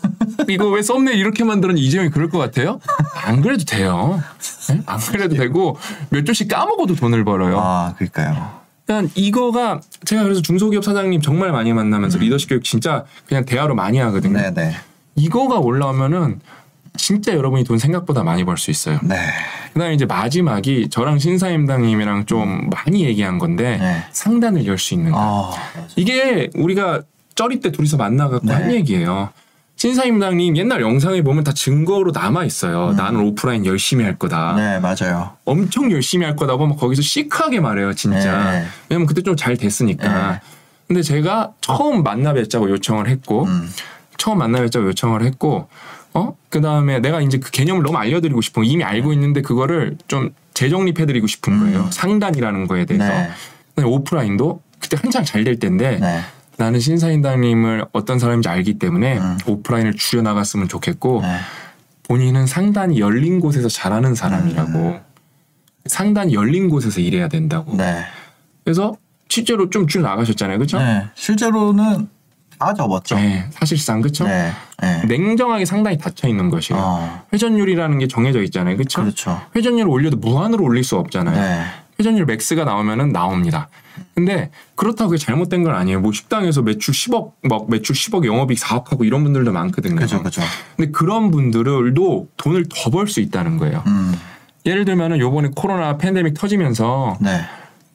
이거 0.48 0.68
왜 0.68 0.82
썸네일 0.82 1.18
이렇게 1.18 1.42
만들었니 1.42 1.80
이재용이 1.80 2.10
그럴 2.10 2.28
것 2.28 2.38
같아요? 2.38 2.78
안 3.24 3.40
그래도 3.40 3.64
돼요. 3.64 4.22
네? 4.68 4.80
안 4.86 5.00
그래도 5.00 5.34
되고 5.34 5.76
몇 6.10 6.24
조씩 6.24 6.48
까먹어도 6.48 6.94
돈을 6.94 7.24
벌어요. 7.24 7.58
아, 7.58 7.94
그러니까요. 7.96 8.59
일단 8.90 9.08
이거가 9.14 9.80
제가 10.04 10.24
그래서 10.24 10.42
중소기업 10.42 10.84
사장님 10.84 11.20
정말 11.20 11.52
많이 11.52 11.72
만나면서 11.72 12.18
리더십 12.18 12.48
교육 12.48 12.64
진짜 12.64 13.04
그냥 13.28 13.44
대화로 13.44 13.76
많이 13.76 13.98
하거든요. 13.98 14.36
네, 14.36 14.52
네. 14.52 14.74
이거가 15.14 15.58
올라오면은 15.60 16.40
진짜 16.96 17.34
여러분이 17.34 17.62
돈 17.62 17.78
생각보다 17.78 18.24
많이 18.24 18.42
벌 18.44 18.56
수 18.56 18.72
있어요. 18.72 18.98
네. 19.04 19.14
그다음에 19.74 19.94
이제 19.94 20.06
마지막이 20.06 20.88
저랑 20.90 21.20
신사임당님이랑 21.20 22.26
좀 22.26 22.68
많이 22.68 23.04
얘기한 23.04 23.38
건데 23.38 23.78
네. 23.78 24.04
상단을 24.10 24.66
열 24.66 24.76
수 24.76 24.94
있는 24.94 25.12
거. 25.12 25.52
아, 25.54 25.82
이게 25.94 26.50
우리가 26.56 27.02
쩌리 27.36 27.60
때 27.60 27.70
둘이서 27.70 27.96
만나갖고 27.96 28.44
네. 28.44 28.52
한 28.52 28.72
얘기예요. 28.72 29.28
신사임당님 29.84 30.58
옛날 30.58 30.82
영상에 30.82 31.22
보면 31.22 31.42
다 31.42 31.52
증거로 31.54 32.10
남아 32.10 32.44
있어요. 32.44 32.92
나는 32.92 33.20
오프라인 33.20 33.64
열심히 33.64 34.04
할 34.04 34.18
거다. 34.18 34.52
음. 34.52 34.56
네, 34.56 34.78
맞아요. 34.78 35.30
엄청 35.46 35.90
열심히 35.90 36.26
할 36.26 36.36
거다고 36.36 36.66
막 36.66 36.78
거기서 36.78 37.00
시크하게 37.00 37.60
말해요, 37.60 37.94
진짜. 37.94 38.50
네. 38.52 38.66
왜냐면 38.90 39.06
그때 39.06 39.22
좀 39.22 39.36
잘 39.36 39.56
됐으니까. 39.56 40.32
네. 40.32 40.40
근데 40.86 41.00
제가 41.00 41.52
처음 41.62 42.02
만나 42.02 42.34
뵙자고 42.34 42.68
요청을 42.68 43.08
했고, 43.08 43.44
음. 43.44 43.70
처음 44.18 44.36
만나 44.36 44.60
뵙자고 44.60 44.86
요청을 44.88 45.24
했고, 45.24 45.68
어? 46.12 46.36
그 46.50 46.60
다음에 46.60 46.98
내가 47.00 47.22
이제 47.22 47.38
그 47.38 47.50
개념을 47.50 47.82
너무 47.82 47.96
알려 47.96 48.20
드리고 48.20 48.42
싶은 48.42 48.62
거, 48.62 48.68
이미 48.68 48.84
알고 48.84 49.14
있는데 49.14 49.40
그거를 49.40 49.96
좀 50.08 50.34
재정립해 50.52 51.06
드리고 51.06 51.26
싶은 51.26 51.58
거예요. 51.58 51.88
상단이라는 51.90 52.66
거에 52.66 52.84
대해서. 52.84 53.06
음. 53.06 53.08
네. 53.08 53.30
그다음에 53.76 53.94
오프라인도 53.94 54.60
그때 54.78 54.98
한창 55.00 55.24
잘 55.24 55.42
될 55.44 55.58
때인데, 55.58 56.00
네. 56.00 56.20
나는 56.60 56.78
신사임당님을 56.78 57.86
어떤 57.92 58.18
사람인지 58.18 58.50
알기 58.50 58.78
때문에 58.78 59.18
음. 59.18 59.38
오프라인을 59.46 59.94
줄여 59.94 60.20
나갔으면 60.20 60.68
좋겠고, 60.68 61.22
네. 61.22 61.38
본인은 62.02 62.46
상단이 62.46 63.00
열린 63.00 63.40
곳에서 63.40 63.68
잘하는 63.68 64.14
사람이라고 64.14 65.00
상단이 65.86 66.34
열린 66.34 66.68
곳에서 66.68 67.00
일해야 67.00 67.28
된다고 67.28 67.76
네. 67.76 68.02
그래서 68.64 68.96
실제로 69.28 69.70
좀 69.70 69.86
줄 69.86 70.02
나가셨잖아요 70.02 70.58
그렇죠? 70.58 70.78
네. 70.80 71.06
실제로는 71.14 72.08
다 72.58 72.74
접었죠. 72.74 73.14
네, 73.14 73.46
사실상 73.50 74.00
그렇죠? 74.00 74.24
네. 74.24 74.50
네. 74.82 75.04
냉정하게 75.06 75.64
상단이 75.64 75.98
닫혀 75.98 76.26
있는 76.26 76.50
것이에요 76.50 76.82
어, 76.82 77.22
회전율이라는 77.32 77.98
게 78.00 78.08
정해져 78.08 78.42
있잖아요 78.42 78.76
그렇죠? 78.76 79.02
그렇죠. 79.02 79.40
회전율을 79.54 79.88
올려도 79.88 80.16
무한으로 80.16 80.64
올릴 80.64 80.82
수 80.82 80.96
없잖아요 80.96 81.40
네. 81.40 81.62
회전율 82.00 82.24
맥스가 82.24 82.64
나오면은 82.64 83.12
나옵니다. 83.12 83.68
근데 84.14 84.50
그렇다고 84.74 85.10
그게 85.10 85.22
잘못된 85.22 85.62
건 85.62 85.74
아니에요. 85.74 86.00
뭐 86.00 86.12
식당에서 86.12 86.62
매출 86.62 86.94
10억 86.94 87.32
막 87.42 87.68
매출 87.70 87.94
10억 87.94 88.24
영업이익 88.24 88.58
4억 88.58 88.88
하고 88.88 89.04
이런 89.04 89.22
분들도 89.22 89.52
많거든요. 89.52 89.96
그죠, 89.96 90.22
그죠. 90.22 90.40
근데 90.76 90.90
그런 90.90 91.30
분들도 91.30 92.28
돈을 92.38 92.64
더 92.70 92.90
벌 92.90 93.06
수 93.06 93.20
있다는 93.20 93.58
거예요. 93.58 93.82
음, 93.86 94.14
예를 94.64 94.84
들면은 94.86 95.18
요번에 95.20 95.50
코로나 95.54 95.98
팬데믹 95.98 96.34
터지면서 96.34 97.18
네. 97.20 97.42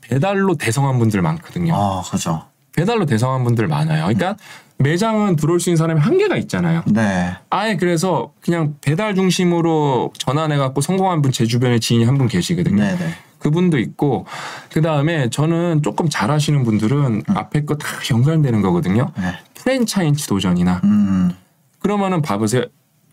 배달로 0.02 0.54
대성한 0.56 1.00
분들 1.00 1.22
많거든요. 1.24 1.74
아, 1.76 2.04
그죠. 2.10 2.44
배달로 2.76 3.06
대성한 3.08 3.44
분들 3.44 3.68
많아요. 3.68 4.04
그러니까 4.04 4.36
매장은 4.78 5.38
들어올 5.38 5.60
수 5.60 5.70
있는 5.70 5.78
사람이 5.78 6.00
한계가 6.02 6.36
있잖아요. 6.38 6.84
네. 6.88 7.34
아예 7.50 7.78
그래서 7.78 8.34
그냥 8.42 8.76
배달 8.82 9.16
중심으로 9.16 10.12
전환해 10.18 10.58
갖고 10.58 10.82
성공한 10.82 11.22
분 11.22 11.32
제 11.32 11.46
주변에 11.46 11.80
지인이 11.80 12.04
한 12.06 12.18
분 12.18 12.28
계시거든요. 12.28 12.84
네, 12.84 12.96
네. 12.98 13.16
그분도 13.46 13.78
있고 13.78 14.26
그 14.72 14.82
다음에 14.82 15.30
저는 15.30 15.84
조금 15.84 16.10
잘하시는 16.10 16.64
분들은 16.64 17.24
앞에 17.28 17.66
거 17.66 17.76
다 17.78 17.88
연관되는 18.12 18.62
거거든요. 18.64 19.12
네. 19.18 19.34
프랜차이즈 19.54 20.26
도전이나 20.28 20.82
음, 20.84 21.32
그러면은 21.80 22.24
봐보세요. 22.24 22.64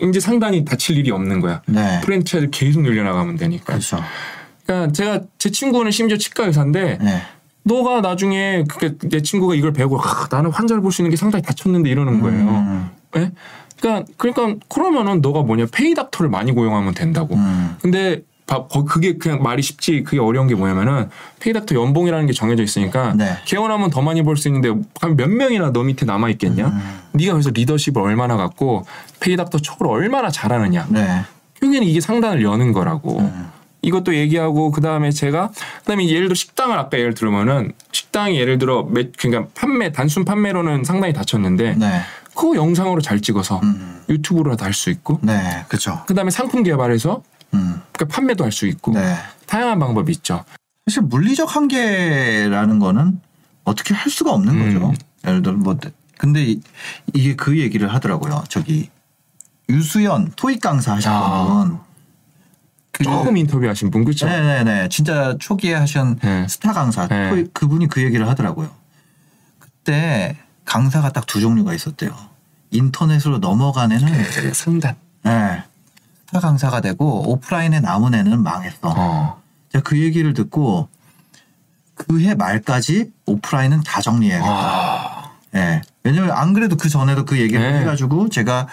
이제 0.00 0.20
상단이 0.20 0.64
다칠 0.64 0.96
일이 0.96 1.10
없는 1.10 1.40
거야. 1.40 1.60
네. 1.66 2.00
프랜차이즈 2.02 2.48
계속 2.50 2.80
늘려나가면 2.82 3.36
되니까. 3.36 3.64
그렇죠. 3.74 3.98
그러니까 4.64 4.92
제가 4.92 5.20
제 5.36 5.50
친구는 5.50 5.90
심지어 5.90 6.16
치과 6.16 6.46
의사인데 6.46 6.98
네. 7.02 7.22
너가 7.64 8.00
나중에 8.00 8.64
그게 8.68 8.96
내 9.10 9.20
친구가 9.20 9.54
이걸 9.54 9.72
배우고 9.74 10.00
아, 10.00 10.28
나는 10.30 10.50
환자를 10.50 10.80
볼 10.80 10.92
수 10.92 11.02
있는 11.02 11.10
게 11.10 11.16
상당히 11.16 11.42
다쳤는데 11.42 11.90
이러는 11.90 12.20
거예요. 12.22 12.48
음, 12.48 12.90
예? 13.16 13.30
그러니까 13.80 14.10
그러니까 14.16 14.64
그러면은 14.68 15.20
너가 15.20 15.42
뭐냐 15.42 15.66
페이닥터를 15.72 16.30
많이 16.30 16.52
고용하면 16.52 16.94
된다고. 16.94 17.34
음, 17.34 17.76
근데 17.82 18.22
그게 18.86 19.16
그냥 19.18 19.42
말이 19.42 19.62
쉽지 19.62 20.02
그게 20.02 20.18
어려운 20.20 20.46
게 20.46 20.54
뭐냐면은 20.54 21.08
페이닥터 21.40 21.74
연봉이라는 21.74 22.26
게 22.26 22.32
정해져 22.32 22.62
있으니까 22.62 23.14
네. 23.14 23.36
개원하면 23.44 23.90
더 23.90 24.02
많이 24.02 24.22
벌 24.22 24.36
수 24.36 24.48
있는데 24.48 24.72
한몇 25.00 25.28
명이나 25.30 25.72
너 25.72 25.82
밑에 25.82 26.04
남아 26.06 26.30
있겠냐? 26.30 26.66
음. 26.68 26.98
네가 27.12 27.32
그래서 27.32 27.50
리더십을 27.50 28.00
얼마나 28.00 28.36
갖고 28.36 28.84
페이닥터 29.20 29.58
촉을 29.58 29.86
얼마나 29.86 30.30
잘하느냐? 30.30 30.86
네. 30.88 31.22
결국에는 31.60 31.86
이게 31.86 32.00
상단을 32.00 32.42
여는 32.42 32.72
거라고. 32.72 33.20
음. 33.20 33.50
이것도 33.84 34.14
얘기하고 34.14 34.70
그 34.70 34.80
다음에 34.80 35.10
제가 35.10 35.48
그 35.48 35.84
다음에 35.86 36.08
예를 36.08 36.28
들어 36.28 36.34
식당을 36.36 36.78
아까 36.78 36.98
예를 36.98 37.14
들면은 37.14 37.72
식당이 37.90 38.38
예를 38.38 38.58
들어 38.58 38.84
매, 38.84 39.08
그러니까 39.18 39.50
판매 39.56 39.90
단순 39.90 40.24
판매로는 40.24 40.84
상단이 40.84 41.12
닫혔는데 41.12 41.74
네. 41.74 42.00
그거 42.28 42.54
영상으로 42.54 43.00
잘 43.00 43.20
찍어서 43.20 43.58
음, 43.64 44.00
유튜브로도 44.08 44.64
할 44.64 44.72
수 44.72 44.88
있고 44.90 45.18
네. 45.22 45.64
그죠. 45.68 46.00
그다음에 46.06 46.30
상품 46.30 46.62
개발해서 46.62 47.22
음, 47.54 47.80
그러니까 47.92 48.14
판매도 48.14 48.44
할 48.44 48.52
수 48.52 48.66
있고 48.66 48.92
네. 48.92 49.16
다양한 49.46 49.78
방법이 49.78 50.10
있죠. 50.12 50.44
사실 50.86 51.02
물리적 51.02 51.54
한계라는 51.54 52.78
거는 52.78 53.20
어떻게 53.64 53.94
할 53.94 54.10
수가 54.10 54.32
없는 54.32 54.54
음. 54.60 54.74
거죠. 54.80 54.92
예를 55.26 55.42
들어 55.42 55.54
뭐 55.56 55.76
근데 56.18 56.42
이- 56.44 56.60
이게 57.14 57.34
그 57.36 57.58
얘기를 57.58 57.92
하더라고요. 57.92 58.44
저기 58.48 58.90
유수연 59.68 60.32
토익 60.36 60.60
강사 60.60 60.94
하신 60.94 61.10
야. 61.10 61.20
분은 61.46 61.78
그 62.90 63.04
처음 63.04 63.36
인터뷰하신 63.36 63.90
분 63.90 64.04
그렇죠? 64.04 64.26
네네네 64.26 64.88
진짜 64.90 65.36
초기에 65.38 65.74
하신 65.74 66.18
네. 66.20 66.46
스타 66.48 66.72
강사 66.72 67.06
네. 67.08 67.30
토익 67.30 67.54
그분이 67.54 67.88
그 67.88 68.02
얘기를 68.02 68.28
하더라고요. 68.28 68.70
그때 69.58 70.36
강사가 70.64 71.10
딱 71.10 71.26
두 71.26 71.40
종류가 71.40 71.74
있었대요. 71.74 72.14
인터넷으로 72.70 73.38
넘어간 73.38 73.92
애는 73.92 74.06
그 74.24 74.52
상단. 74.54 74.96
네. 75.24 75.62
스타 76.32 76.40
강사가 76.40 76.80
되고 76.80 77.30
오프라인에 77.30 77.80
남은 77.80 78.14
애는 78.14 78.42
망했어. 78.42 78.94
어. 78.96 79.42
제가 79.70 79.82
그 79.82 80.00
얘기를 80.00 80.32
듣고 80.32 80.88
그 81.94 82.20
해 82.20 82.34
말까지 82.34 83.10
오프라인은 83.26 83.82
다 83.82 84.00
정리해야겠다. 84.00 84.50
아. 84.50 85.30
예. 85.54 85.82
왜냐면 86.02 86.30
안 86.30 86.54
그래도 86.54 86.76
그 86.76 86.88
전에도 86.88 87.26
그 87.26 87.38
얘기를 87.38 87.60
네. 87.60 87.80
해가지고 87.80 88.30
제가 88.30 88.66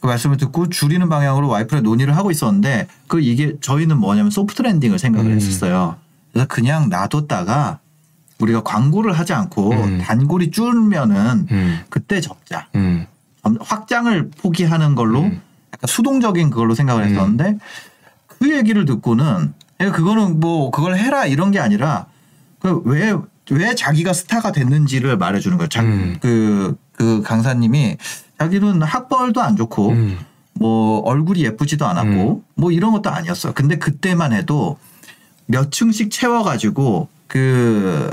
그 0.00 0.06
말씀을 0.06 0.36
듣고 0.36 0.68
줄이는 0.68 1.08
방향으로 1.08 1.48
와이프랑 1.48 1.82
논의를 1.82 2.14
하고 2.14 2.30
있었는데 2.30 2.86
그 3.06 3.20
이게 3.20 3.54
저희는 3.62 3.96
뭐냐면 3.98 4.30
소프트 4.30 4.60
랜딩을 4.60 4.98
생각을 4.98 5.30
음. 5.30 5.36
했었어요. 5.36 5.96
그래서 6.32 6.46
그냥 6.46 6.90
놔뒀다가 6.90 7.78
우리가 8.38 8.62
광고를 8.62 9.18
하지 9.18 9.32
않고 9.32 9.72
음. 9.72 9.98
단골이 9.98 10.50
줄면은 10.50 11.48
음. 11.50 11.80
그때 11.88 12.20
접자. 12.20 12.66
음. 12.74 13.06
확장을 13.60 14.30
포기하는 14.42 14.94
걸로 14.94 15.22
음. 15.22 15.40
약간 15.78 15.86
수동적인 15.86 16.50
그걸로 16.50 16.74
생각을 16.74 17.06
했었는데 17.06 17.58
그 18.26 18.52
얘기를 18.54 18.84
듣고는 18.84 19.54
야, 19.80 19.92
그거는 19.92 20.40
뭐 20.40 20.70
그걸 20.70 20.96
해라 20.96 21.26
이런 21.26 21.50
게 21.50 21.60
아니라 21.60 22.06
그왜왜 22.60 23.74
자기가 23.76 24.12
스타가 24.12 24.52
됐는지를 24.52 25.16
말해주는 25.16 25.56
거예요. 25.56 25.68
자, 25.68 25.82
음. 25.82 26.16
그, 26.20 26.76
그 26.92 27.22
강사님이 27.22 27.96
자기는 28.38 28.82
학벌도 28.82 29.40
안 29.40 29.56
좋고 29.56 29.90
음. 29.90 30.18
뭐 30.54 31.00
얼굴이 31.00 31.44
예쁘지도 31.44 31.86
않았고 31.86 32.42
뭐 32.54 32.72
이런 32.72 32.92
것도 32.92 33.10
아니었어요. 33.10 33.52
근데 33.54 33.76
그때만 33.76 34.32
해도 34.32 34.76
몇 35.46 35.70
층씩 35.70 36.10
채워가지고 36.10 37.08
그 37.28 38.12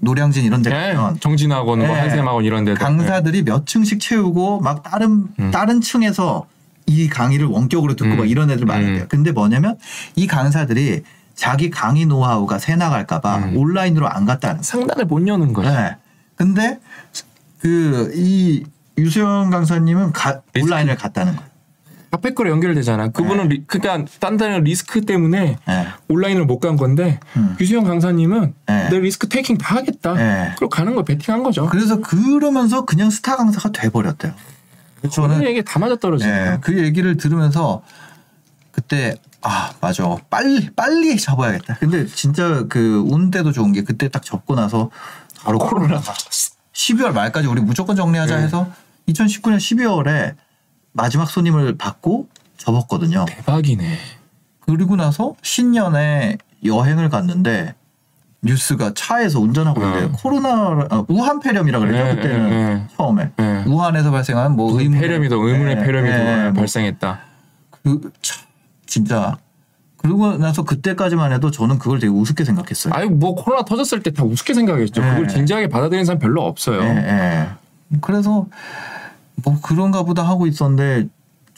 노량진 0.00 0.44
이런 0.44 0.62
데 0.62 0.70
네. 0.70 0.94
가면 0.94 1.20
정진학원, 1.20 1.78
뭐 1.80 1.88
네. 1.88 1.94
한샘학원 1.94 2.44
이런 2.44 2.64
데도 2.64 2.78
강사들이 2.78 3.42
몇 3.42 3.66
층씩 3.66 4.00
채우고 4.00 4.60
막 4.60 4.82
다른 4.82 5.26
음. 5.38 5.50
다른 5.52 5.80
층에서 5.80 6.46
이 6.86 7.08
강의를 7.08 7.46
원격으로 7.46 7.94
듣고 7.96 8.10
음. 8.12 8.16
막 8.18 8.30
이런 8.30 8.50
애들 8.50 8.66
많은데요. 8.66 9.02
음. 9.04 9.08
근데 9.08 9.32
뭐냐면 9.32 9.76
이 10.16 10.26
강사들이 10.26 11.02
자기 11.34 11.70
강의 11.70 12.06
노하우가 12.06 12.58
새 12.58 12.76
나갈까봐 12.76 13.36
음. 13.38 13.56
온라인으로 13.56 14.08
안 14.08 14.24
갔다는 14.26 14.56
거예요. 14.56 14.62
상단을 14.62 15.06
못 15.06 15.26
여는 15.26 15.52
거죠. 15.52 15.70
네. 15.70 15.96
근데 16.36 16.78
그 17.60 18.12
이 18.14 18.64
유수연 18.98 19.50
강사님은 19.50 20.12
가-. 20.12 20.42
온라인을 20.60 20.96
갔다는 20.96 21.34
거예요. 21.36 21.50
앞에 22.10 22.34
거로 22.34 22.50
연결되잖아. 22.50 23.08
그분은 23.08 23.48
리, 23.48 23.64
그러니까 23.66 24.04
딴 24.20 24.36
데는 24.36 24.64
리스크 24.64 25.00
때문에 25.00 25.56
네. 25.66 25.86
온라인을 26.08 26.44
못 26.44 26.58
간 26.60 26.76
건데 26.76 27.18
음. 27.38 27.56
유수연 27.58 27.84
강사님은 27.84 28.54
네. 28.66 28.88
내 28.90 28.98
risk 29.00 29.28
taking 29.30 29.56
다 29.56 29.76
하겠다. 29.76 30.12
네. 30.12 30.50
그리고 30.58 30.68
가는 30.68 30.94
거 30.94 31.04
베팅한 31.04 31.42
거죠. 31.42 31.66
그래서 31.68 32.00
그러면서 32.02 32.84
그냥 32.84 33.08
스타 33.08 33.36
강사가 33.36 33.72
돼버렸대요. 33.72 34.32
저는 35.10 35.36
저는 35.36 35.46
얘기 35.46 35.62
다 35.62 35.78
맞아 35.78 35.96
떨어지네요. 35.96 36.50
네, 36.52 36.58
그 36.60 36.78
얘기를 36.78 37.16
들으면서 37.16 37.82
그때 38.70 39.14
아 39.42 39.72
맞아 39.80 40.16
빨리 40.30 40.70
빨리 40.70 41.16
접어야겠다. 41.16 41.76
근데 41.76 42.06
진짜 42.06 42.64
그 42.68 43.04
운대도 43.08 43.52
좋은 43.52 43.72
게 43.72 43.82
그때 43.82 44.08
딱 44.08 44.22
접고 44.22 44.54
나서 44.54 44.90
바로 45.44 45.58
코로나가 45.58 46.12
12월 46.72 47.12
말까지 47.12 47.48
우리 47.48 47.60
무조건 47.60 47.96
정리하자 47.96 48.38
네. 48.38 48.44
해서 48.44 48.70
2019년 49.08 49.56
12월에 49.56 50.36
마지막 50.92 51.28
손님을 51.28 51.76
받고 51.76 52.28
접었거든요. 52.56 53.24
대박이네. 53.28 53.98
그리고 54.60 54.96
나서 54.96 55.34
신년에 55.42 56.38
여행을 56.64 57.08
갔는데 57.08 57.74
뉴스가 58.42 58.92
차에서 58.94 59.40
운전하고 59.40 59.80
있는데 59.80 60.06
음. 60.06 60.12
코로나 60.12 60.86
아, 60.90 61.04
우한 61.08 61.40
폐렴이라 61.40 61.78
그랬죠 61.78 62.04
네, 62.04 62.14
그때는 62.16 62.50
네, 62.50 62.74
네. 62.74 62.86
처음에 62.96 63.30
네. 63.36 63.64
우한에서 63.66 64.10
발생한 64.10 64.56
뭐 64.56 64.78
의문 64.80 65.02
의문의 65.02 65.76
네, 65.76 65.84
폐렴이 65.84 66.10
네, 66.10 66.44
뭐 66.44 66.52
발생했다. 66.54 67.20
그 67.82 68.10
참, 68.20 68.42
진짜 68.86 69.36
그러고 69.96 70.36
나서 70.36 70.64
그때까지만 70.64 71.32
해도 71.32 71.52
저는 71.52 71.78
그걸 71.78 72.00
되게 72.00 72.12
우습게 72.12 72.44
생각했어요. 72.44 72.92
아유 72.96 73.08
뭐 73.08 73.36
코로나 73.36 73.64
터졌을 73.64 74.02
때 74.02 74.10
다 74.10 74.24
우습게 74.24 74.54
생각했죠. 74.54 75.00
네. 75.00 75.10
그걸 75.10 75.28
진지하게 75.28 75.68
받아들이는 75.68 76.04
사람 76.04 76.18
별로 76.18 76.42
없어요. 76.42 76.82
그래서 78.00 78.46
뭐 79.36 79.58
그런가 79.62 80.02
보다 80.02 80.22
하고 80.22 80.48
있었는데 80.48 81.08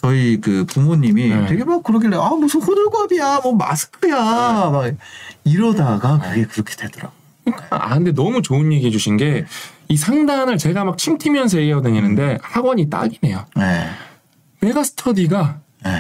저희 0.05 0.39
그 0.39 0.67
부모님이 0.67 1.29
네. 1.31 1.47
되게 1.47 1.65
막 1.65 1.83
그러길래 1.83 2.15
아 2.19 2.29
무슨 2.39 2.61
호들갑이야 2.61 3.41
뭐 3.43 3.55
마스크야 3.55 4.17
네. 4.17 4.71
막 4.71 4.95
이러다가 5.45 6.19
그게 6.19 6.45
그렇게 6.45 6.77
되더라고. 6.77 7.15
아 7.71 7.95
근데 7.95 8.13
너무 8.13 8.43
좋은 8.43 8.71
얘기 8.73 8.87
해주신 8.87 9.17
게 9.17 9.45
이 9.89 9.99
상단을 9.99 10.57
제가 10.57 10.83
막 10.85 10.97
침튀면서 10.97 11.59
얘기하고 11.59 11.83
다니는데 11.83 12.39
학원이 12.43 12.89
딱이네요. 12.89 13.45
네. 13.57 13.87
메가 14.61 14.83
스터디가 14.83 15.59
네. 15.85 15.91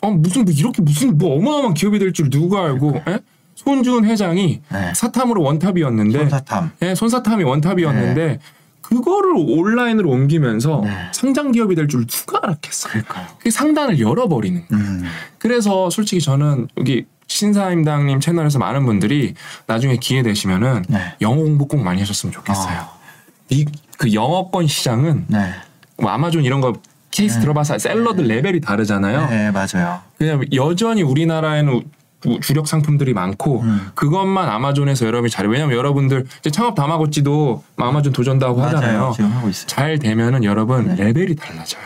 어 0.00 0.10
무슨 0.10 0.44
뭐 0.46 0.54
이렇게 0.56 0.80
무슨 0.82 1.18
뭐 1.18 1.36
어마어마한 1.36 1.74
기업이 1.74 1.98
될 1.98 2.12
줄 2.14 2.30
누가 2.30 2.64
알고 2.64 3.02
예? 3.08 3.20
손준 3.54 4.06
회장이 4.06 4.62
네. 4.72 4.92
사탐으로 4.94 5.42
원탑이었는데 5.42 6.18
손사탐. 6.18 6.70
예, 6.82 6.94
손사탐이 6.94 7.44
원탑이었는데 7.44 8.38
그거를 8.88 9.32
온라인으로 9.36 10.08
옮기면서 10.10 10.82
네. 10.84 11.08
상장 11.12 11.50
기업이 11.52 11.74
될 11.74 11.88
줄 11.88 12.06
누가 12.06 12.40
알았겠어. 12.42 12.88
그러니까요. 12.88 13.26
그 13.38 13.50
상단을 13.50 13.98
열어버리는 14.00 14.66
거예요. 14.68 14.84
음. 14.84 15.04
그래서 15.38 15.90
솔직히 15.90 16.20
저는 16.20 16.68
여기 16.78 17.06
신사임당님 17.28 18.20
채널에서 18.20 18.58
많은 18.58 18.84
분들이 18.86 19.34
나중에 19.66 19.96
기회 19.96 20.22
되시면은 20.22 20.84
네. 20.88 21.14
영어 21.20 21.36
공부 21.36 21.66
꼭 21.66 21.78
많이 21.82 22.00
하셨으면 22.00 22.32
좋겠어요. 22.32 22.78
아. 22.78 22.92
이그 23.48 24.12
영어권 24.14 24.66
시장은 24.66 25.24
네. 25.28 25.52
뭐 25.98 26.10
아마존 26.10 26.44
이런 26.44 26.60
거 26.60 26.74
케이스 27.10 27.36
네. 27.36 27.40
들어봐서 27.42 27.78
샐러드 27.78 28.20
레벨이 28.20 28.60
다르잖아요. 28.60 29.28
네 29.28 29.50
맞아요. 29.50 30.00
그냥 30.18 30.44
여전히 30.54 31.02
우리나라에는 31.02 31.82
주- 32.34 32.40
주력 32.40 32.66
상품들이 32.68 33.14
많고 33.14 33.62
음. 33.62 33.88
그것만 33.94 34.48
아마존에서 34.48 35.06
여러분이 35.06 35.30
잘해. 35.30 35.48
왜냐면 35.50 35.76
여러분들 35.76 36.24
이제 36.40 36.50
창업 36.50 36.74
다마고찌도 36.74 37.62
아마존 37.76 38.12
도전도 38.12 38.46
하고 38.46 38.62
하잖아요. 38.62 39.14
잘 39.66 39.98
되면은 39.98 40.44
여러분 40.44 40.94
네. 40.96 41.04
레벨이 41.04 41.36
달라져요. 41.36 41.82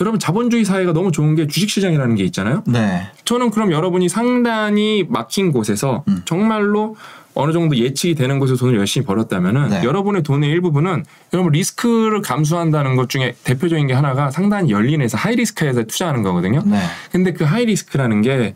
여러분 0.00 0.18
자본주의 0.18 0.64
사회가 0.64 0.92
너무 0.94 1.12
좋은 1.12 1.34
게 1.34 1.46
주식시장이라는 1.46 2.14
게 2.14 2.24
있잖아요. 2.24 2.62
네. 2.66 3.06
저는 3.26 3.50
그럼 3.50 3.70
여러분이 3.70 4.08
상단이 4.08 5.04
막힌 5.08 5.52
곳에서 5.52 6.04
음. 6.08 6.22
정말로 6.24 6.96
어느 7.34 7.52
정도 7.52 7.76
예측이 7.76 8.14
되는 8.16 8.38
곳에서 8.38 8.58
돈을 8.58 8.78
열심히 8.78 9.06
벌었다면은 9.06 9.68
네. 9.68 9.84
여러분의 9.84 10.22
돈의 10.22 10.50
일부분은 10.50 11.04
여러분 11.32 11.52
리스크를 11.52 12.22
감수한다는 12.22 12.96
것 12.96 13.08
중에 13.08 13.34
대표적인 13.44 13.86
게 13.86 13.92
하나가 13.94 14.30
상단이 14.30 14.70
열린 14.70 14.97
데서 14.97 15.16
high 15.16 15.36
risk에서 15.36 15.84
투자하는 15.84 16.22
거거든요. 16.22 16.62
네. 16.64 16.80
근데 17.12 17.32
그 17.32 17.44
high 17.44 17.66
risk라는 17.66 18.22
게 18.22 18.54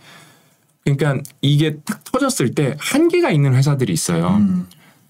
그러니까 0.85 1.23
이게 1.41 1.77
딱 1.85 2.05
터졌을 2.05 2.55
때 2.55 2.77
한계가 2.79 3.31
있는 3.31 3.55
회사들이 3.55 3.93
있어요. 3.93 4.37
음. 4.37 4.67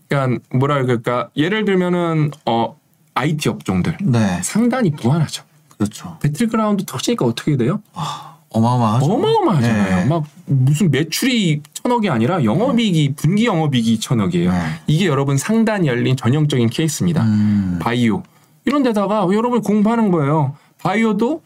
그러니까 0.09 0.41
뭐라 0.53 0.83
그럴까 0.83 1.31
예를 1.37 1.65
들면은 1.65 2.31
어 2.47 2.77
IT 3.15 3.49
업종들 3.49 3.97
네. 4.03 4.41
상단이 4.43 4.91
무한하죠. 5.03 5.45
그렇죠. 5.77 6.17
배틀그라운드 6.23 6.85
터지니까 6.85 7.25
어떻게 7.27 7.57
돼요? 7.57 7.83
어마어마하죠. 8.51 9.07
어마어마하잖아요. 9.07 9.97
네. 9.97 10.05
막 10.05 10.25
무슨 10.47 10.93
매출이 10.93 11.63
천억이 11.73 12.09
아니라 12.09 12.45
영업이익이 12.45 13.15
분기 13.17 13.47
영업이익이 13.47 13.99
천억이에요. 13.99 14.53
네. 14.53 14.59
이게 14.87 15.07
여러분 15.07 15.37
상단이 15.37 15.89
열린 15.89 16.17
전형적인 16.17 16.71
케이스입니다. 16.71 17.25
음. 17.25 17.79
바이오 17.83 18.23
이런 18.65 18.85
데다가 18.85 19.27
여러분 19.33 19.61
공부하는 19.61 20.13
거예요. 20.13 20.55
바이오도 20.79 21.43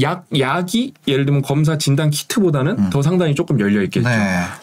약 0.00 0.26
약이 0.38 0.94
예를 1.08 1.24
들면 1.26 1.42
검사 1.42 1.76
진단 1.78 2.10
키트보다는 2.10 2.90
더 2.90 3.02
상단이 3.02 3.34
조금 3.34 3.58
열려 3.58 3.82
있겠죠. 3.82 4.08
음. 4.08 4.12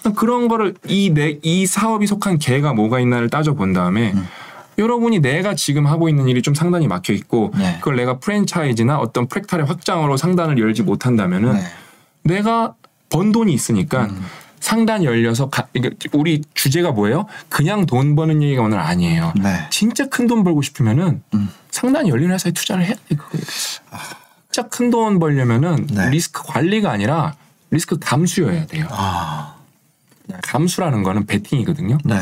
네. 0.04 0.14
그런 0.16 0.48
거를 0.48 0.74
이내이 0.88 1.66
사업이 1.66 2.08
속한 2.08 2.40
개가 2.40 2.74
뭐가 2.74 3.00
있나를 3.00 3.30
따져 3.30 3.54
본 3.54 3.74
다음에 3.74 4.14
음. 4.14 4.26
여러분이 4.78 5.20
내가 5.20 5.56
지금 5.56 5.88
하고 5.88 6.08
있는 6.08 6.28
일이 6.28 6.42
좀 6.42 6.54
상단이 6.54 6.88
막혀 6.88 7.12
있고 7.14 7.52
네. 7.58 7.76
그걸 7.80 7.96
내가 7.96 8.20
프랜차이즈나 8.20 9.00
어떤 9.00 9.28
프랙탈의 9.28 9.66
확장으로 9.66 10.18
상단을 10.18 10.60
열지 10.60 10.84
못한다면은 10.84 11.54
네. 11.54 11.62
내가 12.24 12.76
번 13.10 13.32
돈이 13.32 13.52
있으니까 13.54 14.06
음. 14.06 14.26
상단이 14.60 15.06
열려서 15.06 15.50
가, 15.50 15.68
우리 16.14 16.42
주제가 16.54 16.92
뭐예요? 16.92 17.26
그냥 17.50 17.86
돈 17.86 18.16
버는 18.16 18.42
얘기가 18.44 18.64
오늘 18.64 18.80
아니에요. 18.80 19.34
네. 19.42 19.68
진짜 19.70 20.08
큰 20.10 20.28
돈 20.28 20.44
벌고 20.44 20.62
싶으면은 20.62 21.22
음. 21.34 21.50
상단이 21.72 22.10
열린 22.10 22.32
회사에 22.32 22.52
투자를 22.52 22.86
해야 22.86 22.94
돼. 22.94 23.16
그거. 23.16 23.38
진짜 24.50 24.68
큰 24.70 24.90
돈 24.90 25.20
벌려면은 25.20 25.88
네. 25.88 26.10
리스크 26.10 26.42
관리가 26.46 26.92
아니라 26.92 27.36
리스크 27.72 27.98
감수여야 28.00 28.66
돼요. 28.68 28.88
아. 28.92 29.56
감수라는 30.44 31.04
거는 31.04 31.26
베팅이거든요. 31.26 31.98
네. 32.04 32.16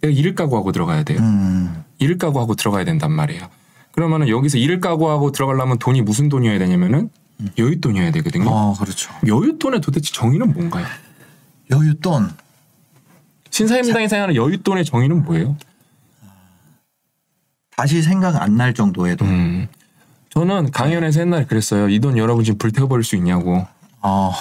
내가 0.00 0.12
이를 0.12 0.34
각오하고 0.34 0.72
들어가야 0.72 1.02
돼요. 1.04 1.18
음. 1.20 1.84
이를 1.98 2.18
각오하고 2.18 2.54
들어가야 2.54 2.84
된단 2.84 3.12
말이에요. 3.12 3.48
그러면은 3.92 4.28
여기서 4.28 4.58
이를 4.58 4.80
각오하고 4.80 5.32
들어가려면 5.32 5.78
돈이 5.78 6.02
무슨 6.02 6.28
돈이어야 6.28 6.58
되냐면은 6.58 7.10
여윳돈이어야 7.56 8.12
되거든요. 8.14 8.48
어, 8.50 8.74
그렇죠. 8.78 9.10
여윳돈의 9.24 9.82
도대체 9.82 10.12
정의는 10.12 10.52
뭔가요? 10.52 10.86
여윳돈. 11.70 12.30
신사임당이 13.50 14.08
생각하는 14.08 14.34
여윳돈의 14.34 14.84
정의는 14.86 15.24
뭐예요? 15.24 15.56
다시 17.76 18.02
생각 18.02 18.36
안 18.40 18.56
날 18.56 18.74
정도의 18.74 19.16
돈. 19.16 19.28
음. 19.28 19.68
저는 20.30 20.70
강연에서 20.70 21.20
옛날에 21.22 21.44
그랬어요. 21.44 21.88
이 21.88 21.98
돈 22.00 22.16
여러분 22.16 22.44
지금 22.44 22.58
불태워버릴 22.58 23.04
수 23.04 23.16
있냐고. 23.16 23.66
어. 24.00 24.32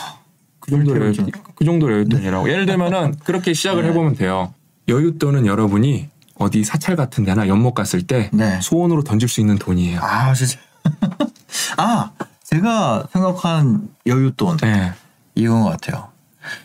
그 0.59 0.71
정도로. 0.71 1.11
여윳- 1.11 1.31
그 1.55 1.65
정도로 1.65 2.03
여윳돈이라고. 2.03 2.47
예를 2.49 2.65
들면은 2.65 3.15
그렇게 3.23 3.53
시작을 3.53 3.83
네. 3.83 3.89
해보면 3.89 4.15
돼요. 4.15 4.53
여윳돈은 4.87 5.45
여러분이 5.45 6.09
어디 6.35 6.63
사찰 6.63 6.95
같은 6.95 7.25
데나 7.25 7.47
연못 7.47 7.73
갔을 7.73 8.03
때 8.03 8.29
네. 8.33 8.59
소원으로 8.61 9.03
던질 9.03 9.27
수 9.27 9.41
있는 9.41 9.57
돈이에요. 9.57 9.99
아, 10.01 10.33
진짜. 10.33 10.59
아, 11.77 12.11
제가 12.43 13.07
생각한 13.11 13.89
여윳돈. 14.05 14.61
네. 14.61 14.93
이건 15.35 15.63
것 15.63 15.69
같아요. 15.71 16.09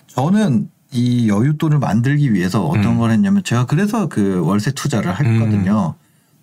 저는 0.08 0.70
이 0.92 1.28
여윳돈을 1.28 1.78
만들기 1.78 2.32
위해서 2.34 2.64
어떤 2.64 2.84
음. 2.92 2.98
걸 2.98 3.10
했냐면 3.10 3.42
제가 3.42 3.66
그래서 3.66 4.06
그 4.08 4.40
월세 4.44 4.70
투자를 4.72 5.10
했거든요. 5.18 5.94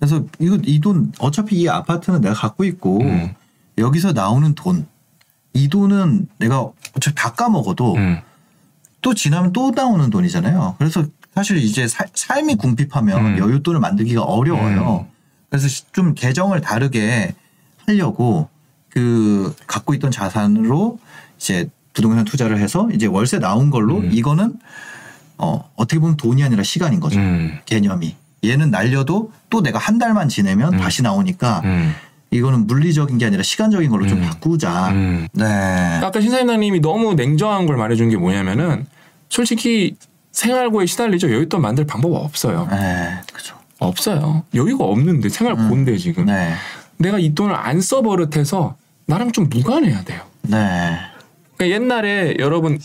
그래서 0.01 0.25
이거 0.39 0.57
이 0.63 0.79
돈 0.79 1.13
어차피 1.19 1.57
이 1.61 1.69
아파트는 1.69 2.21
내가 2.21 2.33
갖고 2.33 2.63
있고 2.65 3.01
음. 3.03 3.33
여기서 3.77 4.11
나오는 4.13 4.53
돈 4.55 4.87
이 5.53 5.67
돈은 5.67 6.27
내가 6.37 6.61
어차피 6.95 7.13
다 7.13 7.33
까먹어도 7.33 7.95
음. 7.97 8.21
또 9.01 9.13
지나면 9.13 9.51
또 9.51 9.71
나오는 9.71 10.09
돈이잖아요. 10.09 10.75
그래서 10.77 11.03
사실 11.35 11.57
이제 11.57 11.89
사- 11.89 12.05
삶이 12.13 12.55
궁핍하면 12.55 13.25
음. 13.25 13.35
여윳돈을 13.37 13.79
만들기가 13.79 14.21
어려워요. 14.23 15.07
그래서 15.49 15.67
좀 15.91 16.13
계정을 16.15 16.61
다르게 16.61 17.35
하려고 17.85 18.47
그 18.89 19.53
갖고 19.67 19.93
있던 19.93 20.09
자산으로 20.09 20.99
이제 21.37 21.69
부동산 21.91 22.23
투자를 22.23 22.57
해서 22.59 22.87
이제 22.93 23.07
월세 23.07 23.37
나온 23.39 23.69
걸로 23.71 23.97
음. 23.97 24.09
이거는 24.13 24.55
어 25.37 25.69
어떻게 25.75 25.99
보면 25.99 26.15
돈이 26.15 26.41
아니라 26.45 26.63
시간인 26.63 27.01
거죠. 27.01 27.19
음. 27.19 27.59
개념이. 27.65 28.15
얘는 28.43 28.71
날려도 28.71 29.31
또 29.49 29.61
내가 29.61 29.79
한 29.79 29.97
달만 29.97 30.29
지내면 30.29 30.73
음. 30.73 30.79
다시 30.79 31.01
나오니까 31.01 31.61
음. 31.63 31.93
이거는 32.31 32.65
물리적인 32.65 33.17
게 33.17 33.25
아니라 33.25 33.43
시간적인 33.43 33.89
걸로 33.89 34.07
좀 34.07 34.19
음. 34.19 34.23
바꾸자. 34.23 34.89
음. 34.89 35.27
네. 35.33 35.45
아까 35.45 36.19
신사임당님이 36.21 36.79
너무 36.79 37.13
냉정한 37.13 37.65
걸 37.65 37.77
말해준 37.77 38.09
게 38.09 38.17
뭐냐면은 38.17 38.85
솔직히 39.29 39.95
생활고에 40.31 40.85
시달리죠. 40.85 41.27
여윳돈 41.27 41.59
만들 41.59 41.85
방법 41.85 42.13
없어요. 42.15 42.67
네. 42.71 43.19
그죠. 43.33 43.55
없어요. 43.79 44.43
여유가 44.55 44.85
없는데 44.85 45.29
생활 45.29 45.53
음. 45.53 45.69
고인데 45.69 45.97
지금 45.97 46.25
네. 46.25 46.53
내가 46.97 47.19
이 47.19 47.35
돈을 47.35 47.53
안 47.53 47.81
써버릇해서 47.81 48.75
나랑 49.07 49.31
좀 49.33 49.49
무관해야 49.49 50.03
돼요. 50.03 50.21
네. 50.43 50.97
그러니까 51.57 51.75
옛날에 51.75 52.35
여러분 52.39 52.79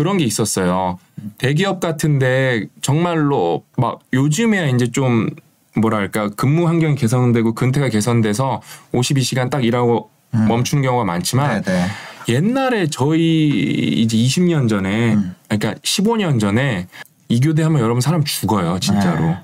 그런 0.00 0.16
게 0.16 0.24
있었어요. 0.24 0.98
대기업 1.36 1.78
같은데 1.78 2.64
정말로 2.80 3.64
막 3.76 3.98
요즘에야 4.14 4.68
이제 4.68 4.90
좀 4.90 5.28
뭐랄까 5.76 6.30
근무 6.30 6.66
환경이 6.66 6.94
개선되고 6.94 7.52
근태가 7.54 7.90
개선돼서 7.90 8.62
52시간 8.94 9.50
딱 9.50 9.62
일하고 9.62 10.08
음. 10.32 10.48
멈추는 10.48 10.82
경우가 10.82 11.04
많지만 11.04 11.60
네. 11.60 11.70
네. 11.72 11.86
옛날에 12.32 12.86
저희 12.86 13.48
이제 13.50 14.16
20년 14.16 14.70
전에 14.70 15.12
음. 15.16 15.34
그러니까 15.48 15.74
15년 15.82 16.40
전에 16.40 16.86
이교대 17.28 17.62
하면 17.64 17.82
여러분 17.82 18.00
사람 18.00 18.24
죽어요 18.24 18.78
진짜로. 18.80 19.20
네. 19.20 19.36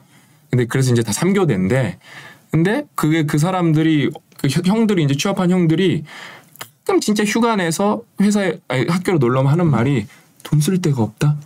근데 0.49 0.64
그래서 0.64 0.90
이제 0.90 1.03
다 1.03 1.12
3교대인데 1.12 1.97
근데 2.51 2.85
그게 2.95 3.25
그 3.27 3.37
사람들이 3.37 4.09
그 4.38 4.49
형- 4.49 4.64
형들이 4.64 5.05
이제 5.05 5.14
취업한 5.14 5.51
형들이 5.51 6.05
가끔 6.59 7.01
진짜 7.01 7.25
휴가 7.25 7.57
내서 7.57 8.01
회사에 8.23 8.55
아니, 8.69 8.87
학교로 8.88 9.19
놀러면 9.19 9.53
하는 9.53 9.66
말이 9.71 10.07
돈 10.47 10.61
쓸 10.61 10.81
데가 10.81 11.03
없다. 11.03 11.37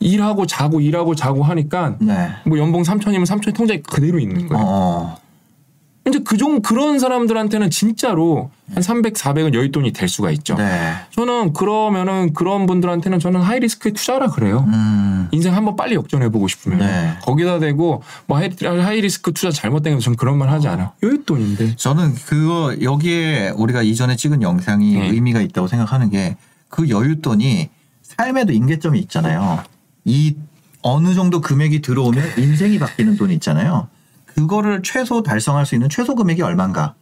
일하고 0.00 0.46
자고 0.46 0.80
일하고 0.80 1.14
자고 1.14 1.42
하니까 1.44 1.96
네. 2.00 2.30
뭐 2.44 2.58
연봉 2.58 2.82
3천이면 2.82 3.24
3천 3.24 3.54
통장에 3.54 3.80
그대로 3.82 4.18
있는 4.18 4.48
거예요. 4.48 4.64
어. 4.66 5.16
이제 6.08 6.18
그종 6.18 6.62
그런 6.62 6.98
사람들한테는 6.98 7.70
진짜로 7.70 8.50
한 8.74 8.82
300, 8.82 9.14
400은 9.14 9.54
여윳돈이 9.54 9.94
될 9.94 10.08
수가 10.08 10.32
있죠. 10.32 10.56
네. 10.56 10.94
저는 11.10 11.52
그러면은 11.52 12.32
그런 12.34 12.66
분들한테는 12.66 13.20
저는 13.20 13.40
high 13.40 13.60
risk에 13.60 13.92
투자라 13.92 14.26
그래요. 14.28 14.64
음. 14.66 15.28
인생 15.30 15.54
한번 15.54 15.76
빨리 15.76 15.94
역전해 15.94 16.28
보고 16.30 16.48
싶으면 16.48 16.78
네. 16.80 17.12
거기다 17.22 17.60
대고 17.60 18.02
뭐 18.26 18.36
high, 18.38 18.50
high 18.60 19.00
risk 19.00 19.32
투자 19.32 19.52
잘못된 19.52 19.94
거 19.94 20.00
저는 20.00 20.16
그런 20.16 20.38
말 20.38 20.50
하지 20.50 20.66
않아요. 20.66 20.90
여윳돈인데. 21.04 21.76
저는 21.78 22.14
그거 22.26 22.74
여기에 22.82 23.50
우리가 23.56 23.82
이전에 23.82 24.16
찍은 24.16 24.42
영상이 24.42 24.94
네. 24.96 25.08
의미가 25.10 25.40
있다고 25.42 25.68
생각하는 25.68 26.10
게 26.10 26.36
그 26.72 26.84
여윳돈이 26.84 27.68
삶에도 28.00 28.52
임계점이 28.52 28.98
있잖아요. 29.00 29.62
이 30.06 30.34
어느 30.80 31.12
정도 31.12 31.42
금액이 31.42 31.82
들어오면 31.82 32.38
인생이 32.38 32.78
바뀌는 32.78 33.16
돈이 33.18 33.34
있잖아요. 33.34 33.88
그거를 34.24 34.80
최소 34.82 35.22
달성할 35.22 35.66
수 35.66 35.74
있는 35.74 35.90
최소 35.90 36.14
금액이 36.14 36.40
얼마인가? 36.40 36.94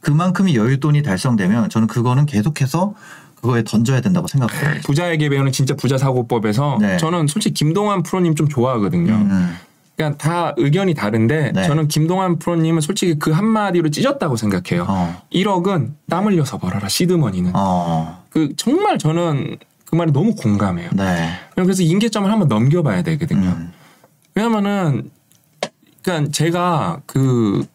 그만큼의 0.00 0.54
여윳돈이 0.54 1.04
달성되면 1.04 1.68
저는 1.68 1.86
그거는 1.86 2.24
계속해서 2.24 2.94
그거에 3.36 3.62
던져야 3.62 4.00
된다고 4.00 4.26
생각해요. 4.26 4.80
부자에게 4.84 5.28
배우는 5.28 5.52
진짜 5.52 5.76
부자 5.76 5.98
사고법에서 5.98 6.78
네. 6.80 6.96
저는 6.96 7.26
솔직히 7.26 7.52
김동완 7.54 8.02
프로님 8.02 8.34
좀 8.34 8.48
좋아하거든요. 8.48 9.12
음. 9.12 9.56
그러니까 9.96 10.16
다 10.16 10.54
의견이 10.56 10.94
다른데 10.94 11.52
네. 11.52 11.64
저는 11.64 11.88
김동완 11.88 12.38
프로님은 12.38 12.80
솔직히 12.80 13.18
그 13.18 13.32
한마디로 13.32 13.90
찢었다고 13.90 14.36
생각해요. 14.36 14.86
어. 14.88 15.22
1억은 15.30 15.90
땀 16.08 16.26
흘려서 16.26 16.56
벌어라 16.56 16.88
시드머니는. 16.88 17.52
어. 17.54 18.19
그 18.30 18.54
정말 18.56 18.98
저는 18.98 19.58
그 19.84 19.96
말에 19.96 20.12
너무 20.12 20.34
공감해요. 20.34 20.90
네. 20.94 21.30
그래서 21.54 21.82
인계점을 21.82 22.30
한번 22.30 22.48
넘겨봐야 22.48 23.02
되거든요. 23.02 23.48
음. 23.48 23.72
왜냐면은 24.34 25.10
그러니까 26.02 26.30
제가 26.30 27.02
그 27.06 27.66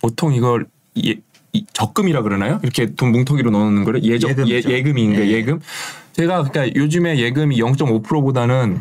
보통 0.00 0.32
이걸 0.34 0.66
예, 1.04 1.16
이 1.52 1.66
적금이라 1.72 2.22
그러나요? 2.22 2.58
이렇게 2.62 2.94
돈 2.94 3.12
뭉텅이로 3.12 3.50
넣는 3.50 3.84
거를 3.84 4.02
예적 4.02 4.30
예, 4.30 4.34
예금이죠. 4.34 4.70
예금인데 4.70 5.26
예. 5.26 5.30
예금 5.32 5.60
제가 6.12 6.44
그러니까 6.44 6.74
요즘에 6.74 7.18
예금이 7.18 7.58
0.5%보다는 7.58 8.80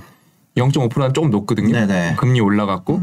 0.5%는 0.56 1.14
조금 1.14 1.30
높거든요. 1.30 1.72
네네. 1.74 2.16
금리 2.18 2.40
올라갔고. 2.40 3.02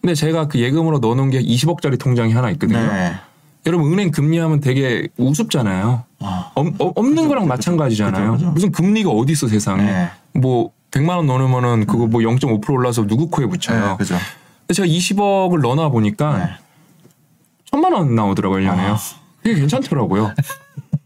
근데 0.00 0.14
제가 0.14 0.48
그 0.48 0.60
예금으로 0.60 0.98
넣어놓은 0.98 1.30
게 1.30 1.40
20억짜리 1.42 1.98
통장이 1.98 2.32
하나 2.32 2.50
있거든요. 2.52 2.78
네. 2.78 3.14
여러분 3.66 3.92
은행 3.92 4.10
금리하면 4.10 4.60
되게 4.60 5.08
우습잖아요. 5.16 6.04
아, 6.20 6.50
없, 6.54 6.80
어- 6.80 6.92
없는 6.94 7.28
거랑 7.28 7.48
마찬가지잖아요. 7.48 8.32
그죠, 8.32 8.44
그죠. 8.44 8.50
무슨 8.52 8.72
금리가 8.72 9.10
어디 9.10 9.32
있어 9.32 9.48
세상에. 9.48 9.82
네. 9.82 10.08
뭐 10.34 10.70
100만 10.92 11.16
원 11.16 11.26
넣으면은 11.26 11.86
그거 11.86 12.06
뭐 12.06 12.20
0.5% 12.20 12.70
올라서 12.72 13.06
누구 13.06 13.28
코에 13.28 13.46
붙여요. 13.46 13.90
네, 13.90 13.96
그죠. 13.96 14.14
근데 14.66 14.74
제가 14.74 14.86
20억을 14.86 15.60
넣어놔 15.60 15.88
보니까 15.90 16.38
네. 16.38 16.50
천만 17.64 17.92
원 17.92 18.14
나오더라고요, 18.14 18.66
1년에요. 18.68 18.94
아. 18.94 18.98
그게 19.42 19.56
괜찮더라고요. 19.60 20.32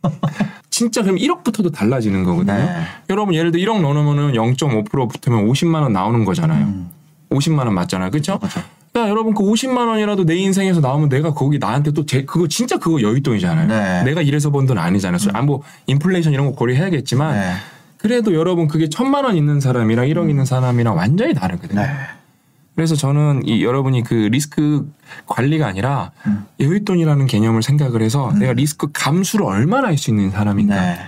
진짜 0.70 1.03
그럼 1.03 1.16
1억부터도 1.16 1.73
달라지는 1.75 2.25
거거든요. 2.25 2.57
네. 2.59 2.83
여러분 3.11 3.35
예를 3.35 3.51
들어 3.53 3.73
1억 3.73 3.81
넣으면은 3.81 4.33
0.5% 4.33 5.09
붙으면 5.11 5.46
50만 5.49 5.83
원 5.83 5.92
나오는 5.92 6.25
거잖아요. 6.25 6.64
음. 6.64 6.90
50만 7.31 7.61
원 7.66 7.75
맞잖아요. 7.75 8.11
그렇죠? 8.11 8.38
그렇죠. 8.38 8.61
야, 9.01 9.09
여러분 9.09 9.35
그 9.35 9.43
50만 9.43 9.89
원이라도 9.89 10.25
내 10.27 10.37
인생에서 10.37 10.81
나오면 10.81 11.09
내가 11.09 11.33
거기 11.33 11.59
나한테 11.59 11.93
또 11.93 12.05
제, 12.07 12.25
그거 12.25 12.47
진짜 12.49 12.77
그거 12.79 12.97
여윳돈이잖아요. 12.97 13.67
네. 13.67 14.03
내가 14.05 14.23
이래서 14.23 14.51
번 14.51 14.67
돈 14.67 14.79
아니잖아요. 14.79 15.19
아, 15.33 15.43
뭐 15.43 15.63
인플레이션 15.87 16.33
이런 16.33 16.47
거 16.47 16.53
고려해야겠지만 16.53 17.35
네. 17.35 17.53
그래도 17.97 18.35
여러분 18.35 18.69
그게 18.69 18.89
천만 18.89 19.25
원 19.25 19.37
있는 19.37 19.61
사람이랑 19.61 20.07
1억 20.07 20.29
있는 20.31 20.45
사람이랑 20.45 20.97
완전히 20.97 21.35
다르거든요. 21.35 21.81
네. 21.81 21.89
그래서 22.75 22.95
저는 22.95 23.43
이 23.47 23.63
여러분이 23.65 24.05
그 24.05 24.15
리스크 24.15 24.87
관리가 25.27 25.67
아니라 25.67 26.13
음. 26.27 26.45
여윳돈이라는 26.61 27.29
개념을 27.29 27.63
생각을 27.63 28.01
해서 28.03 28.33
내가 28.39 28.53
리스크 28.53 28.89
감수를 28.93 29.45
얼마나 29.45 29.89
할 29.89 29.99
수 29.99 30.11
있는 30.11 30.31
사람인가. 30.31 30.75
네. 30.75 30.99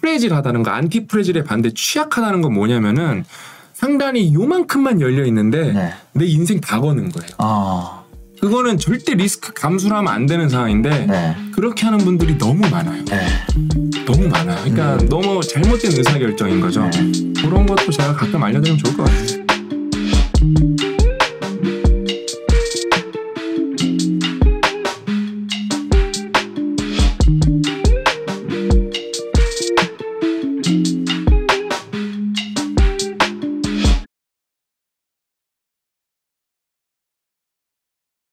fragile하다는 0.00 0.62
거, 0.62 0.70
antifragile의 0.70 1.44
반대 1.44 1.70
취약하다는 1.74 2.40
건 2.40 2.54
뭐냐면은 2.54 3.24
상단이 3.78 4.34
요만큼만 4.34 5.00
열려 5.00 5.24
있는데 5.26 5.72
네. 5.72 5.92
내 6.12 6.26
인생 6.26 6.60
다 6.60 6.80
거는 6.80 7.12
거예요. 7.12 7.30
아, 7.38 8.02
그거는 8.40 8.76
절대 8.76 9.14
리스크 9.14 9.52
감수를 9.52 9.96
하면 9.98 10.12
안 10.12 10.26
되는 10.26 10.48
상황인데 10.48 11.06
네. 11.06 11.36
그렇게 11.54 11.84
하는 11.84 11.98
분들이 11.98 12.36
너무 12.36 12.68
많아요. 12.68 13.04
네. 13.04 13.26
너무 14.04 14.26
많아요. 14.26 14.64
그러니까 14.64 14.96
너무 15.08 15.40
잘못된 15.40 15.92
의사결정인 15.92 16.60
거죠. 16.60 16.90
네. 16.90 17.12
그런 17.40 17.66
것도 17.66 17.92
제가 17.92 18.14
가끔 18.14 18.42
알려드리면 18.42 18.82
좋을 18.82 18.96
것 18.96 19.04
같아요. 19.04 19.47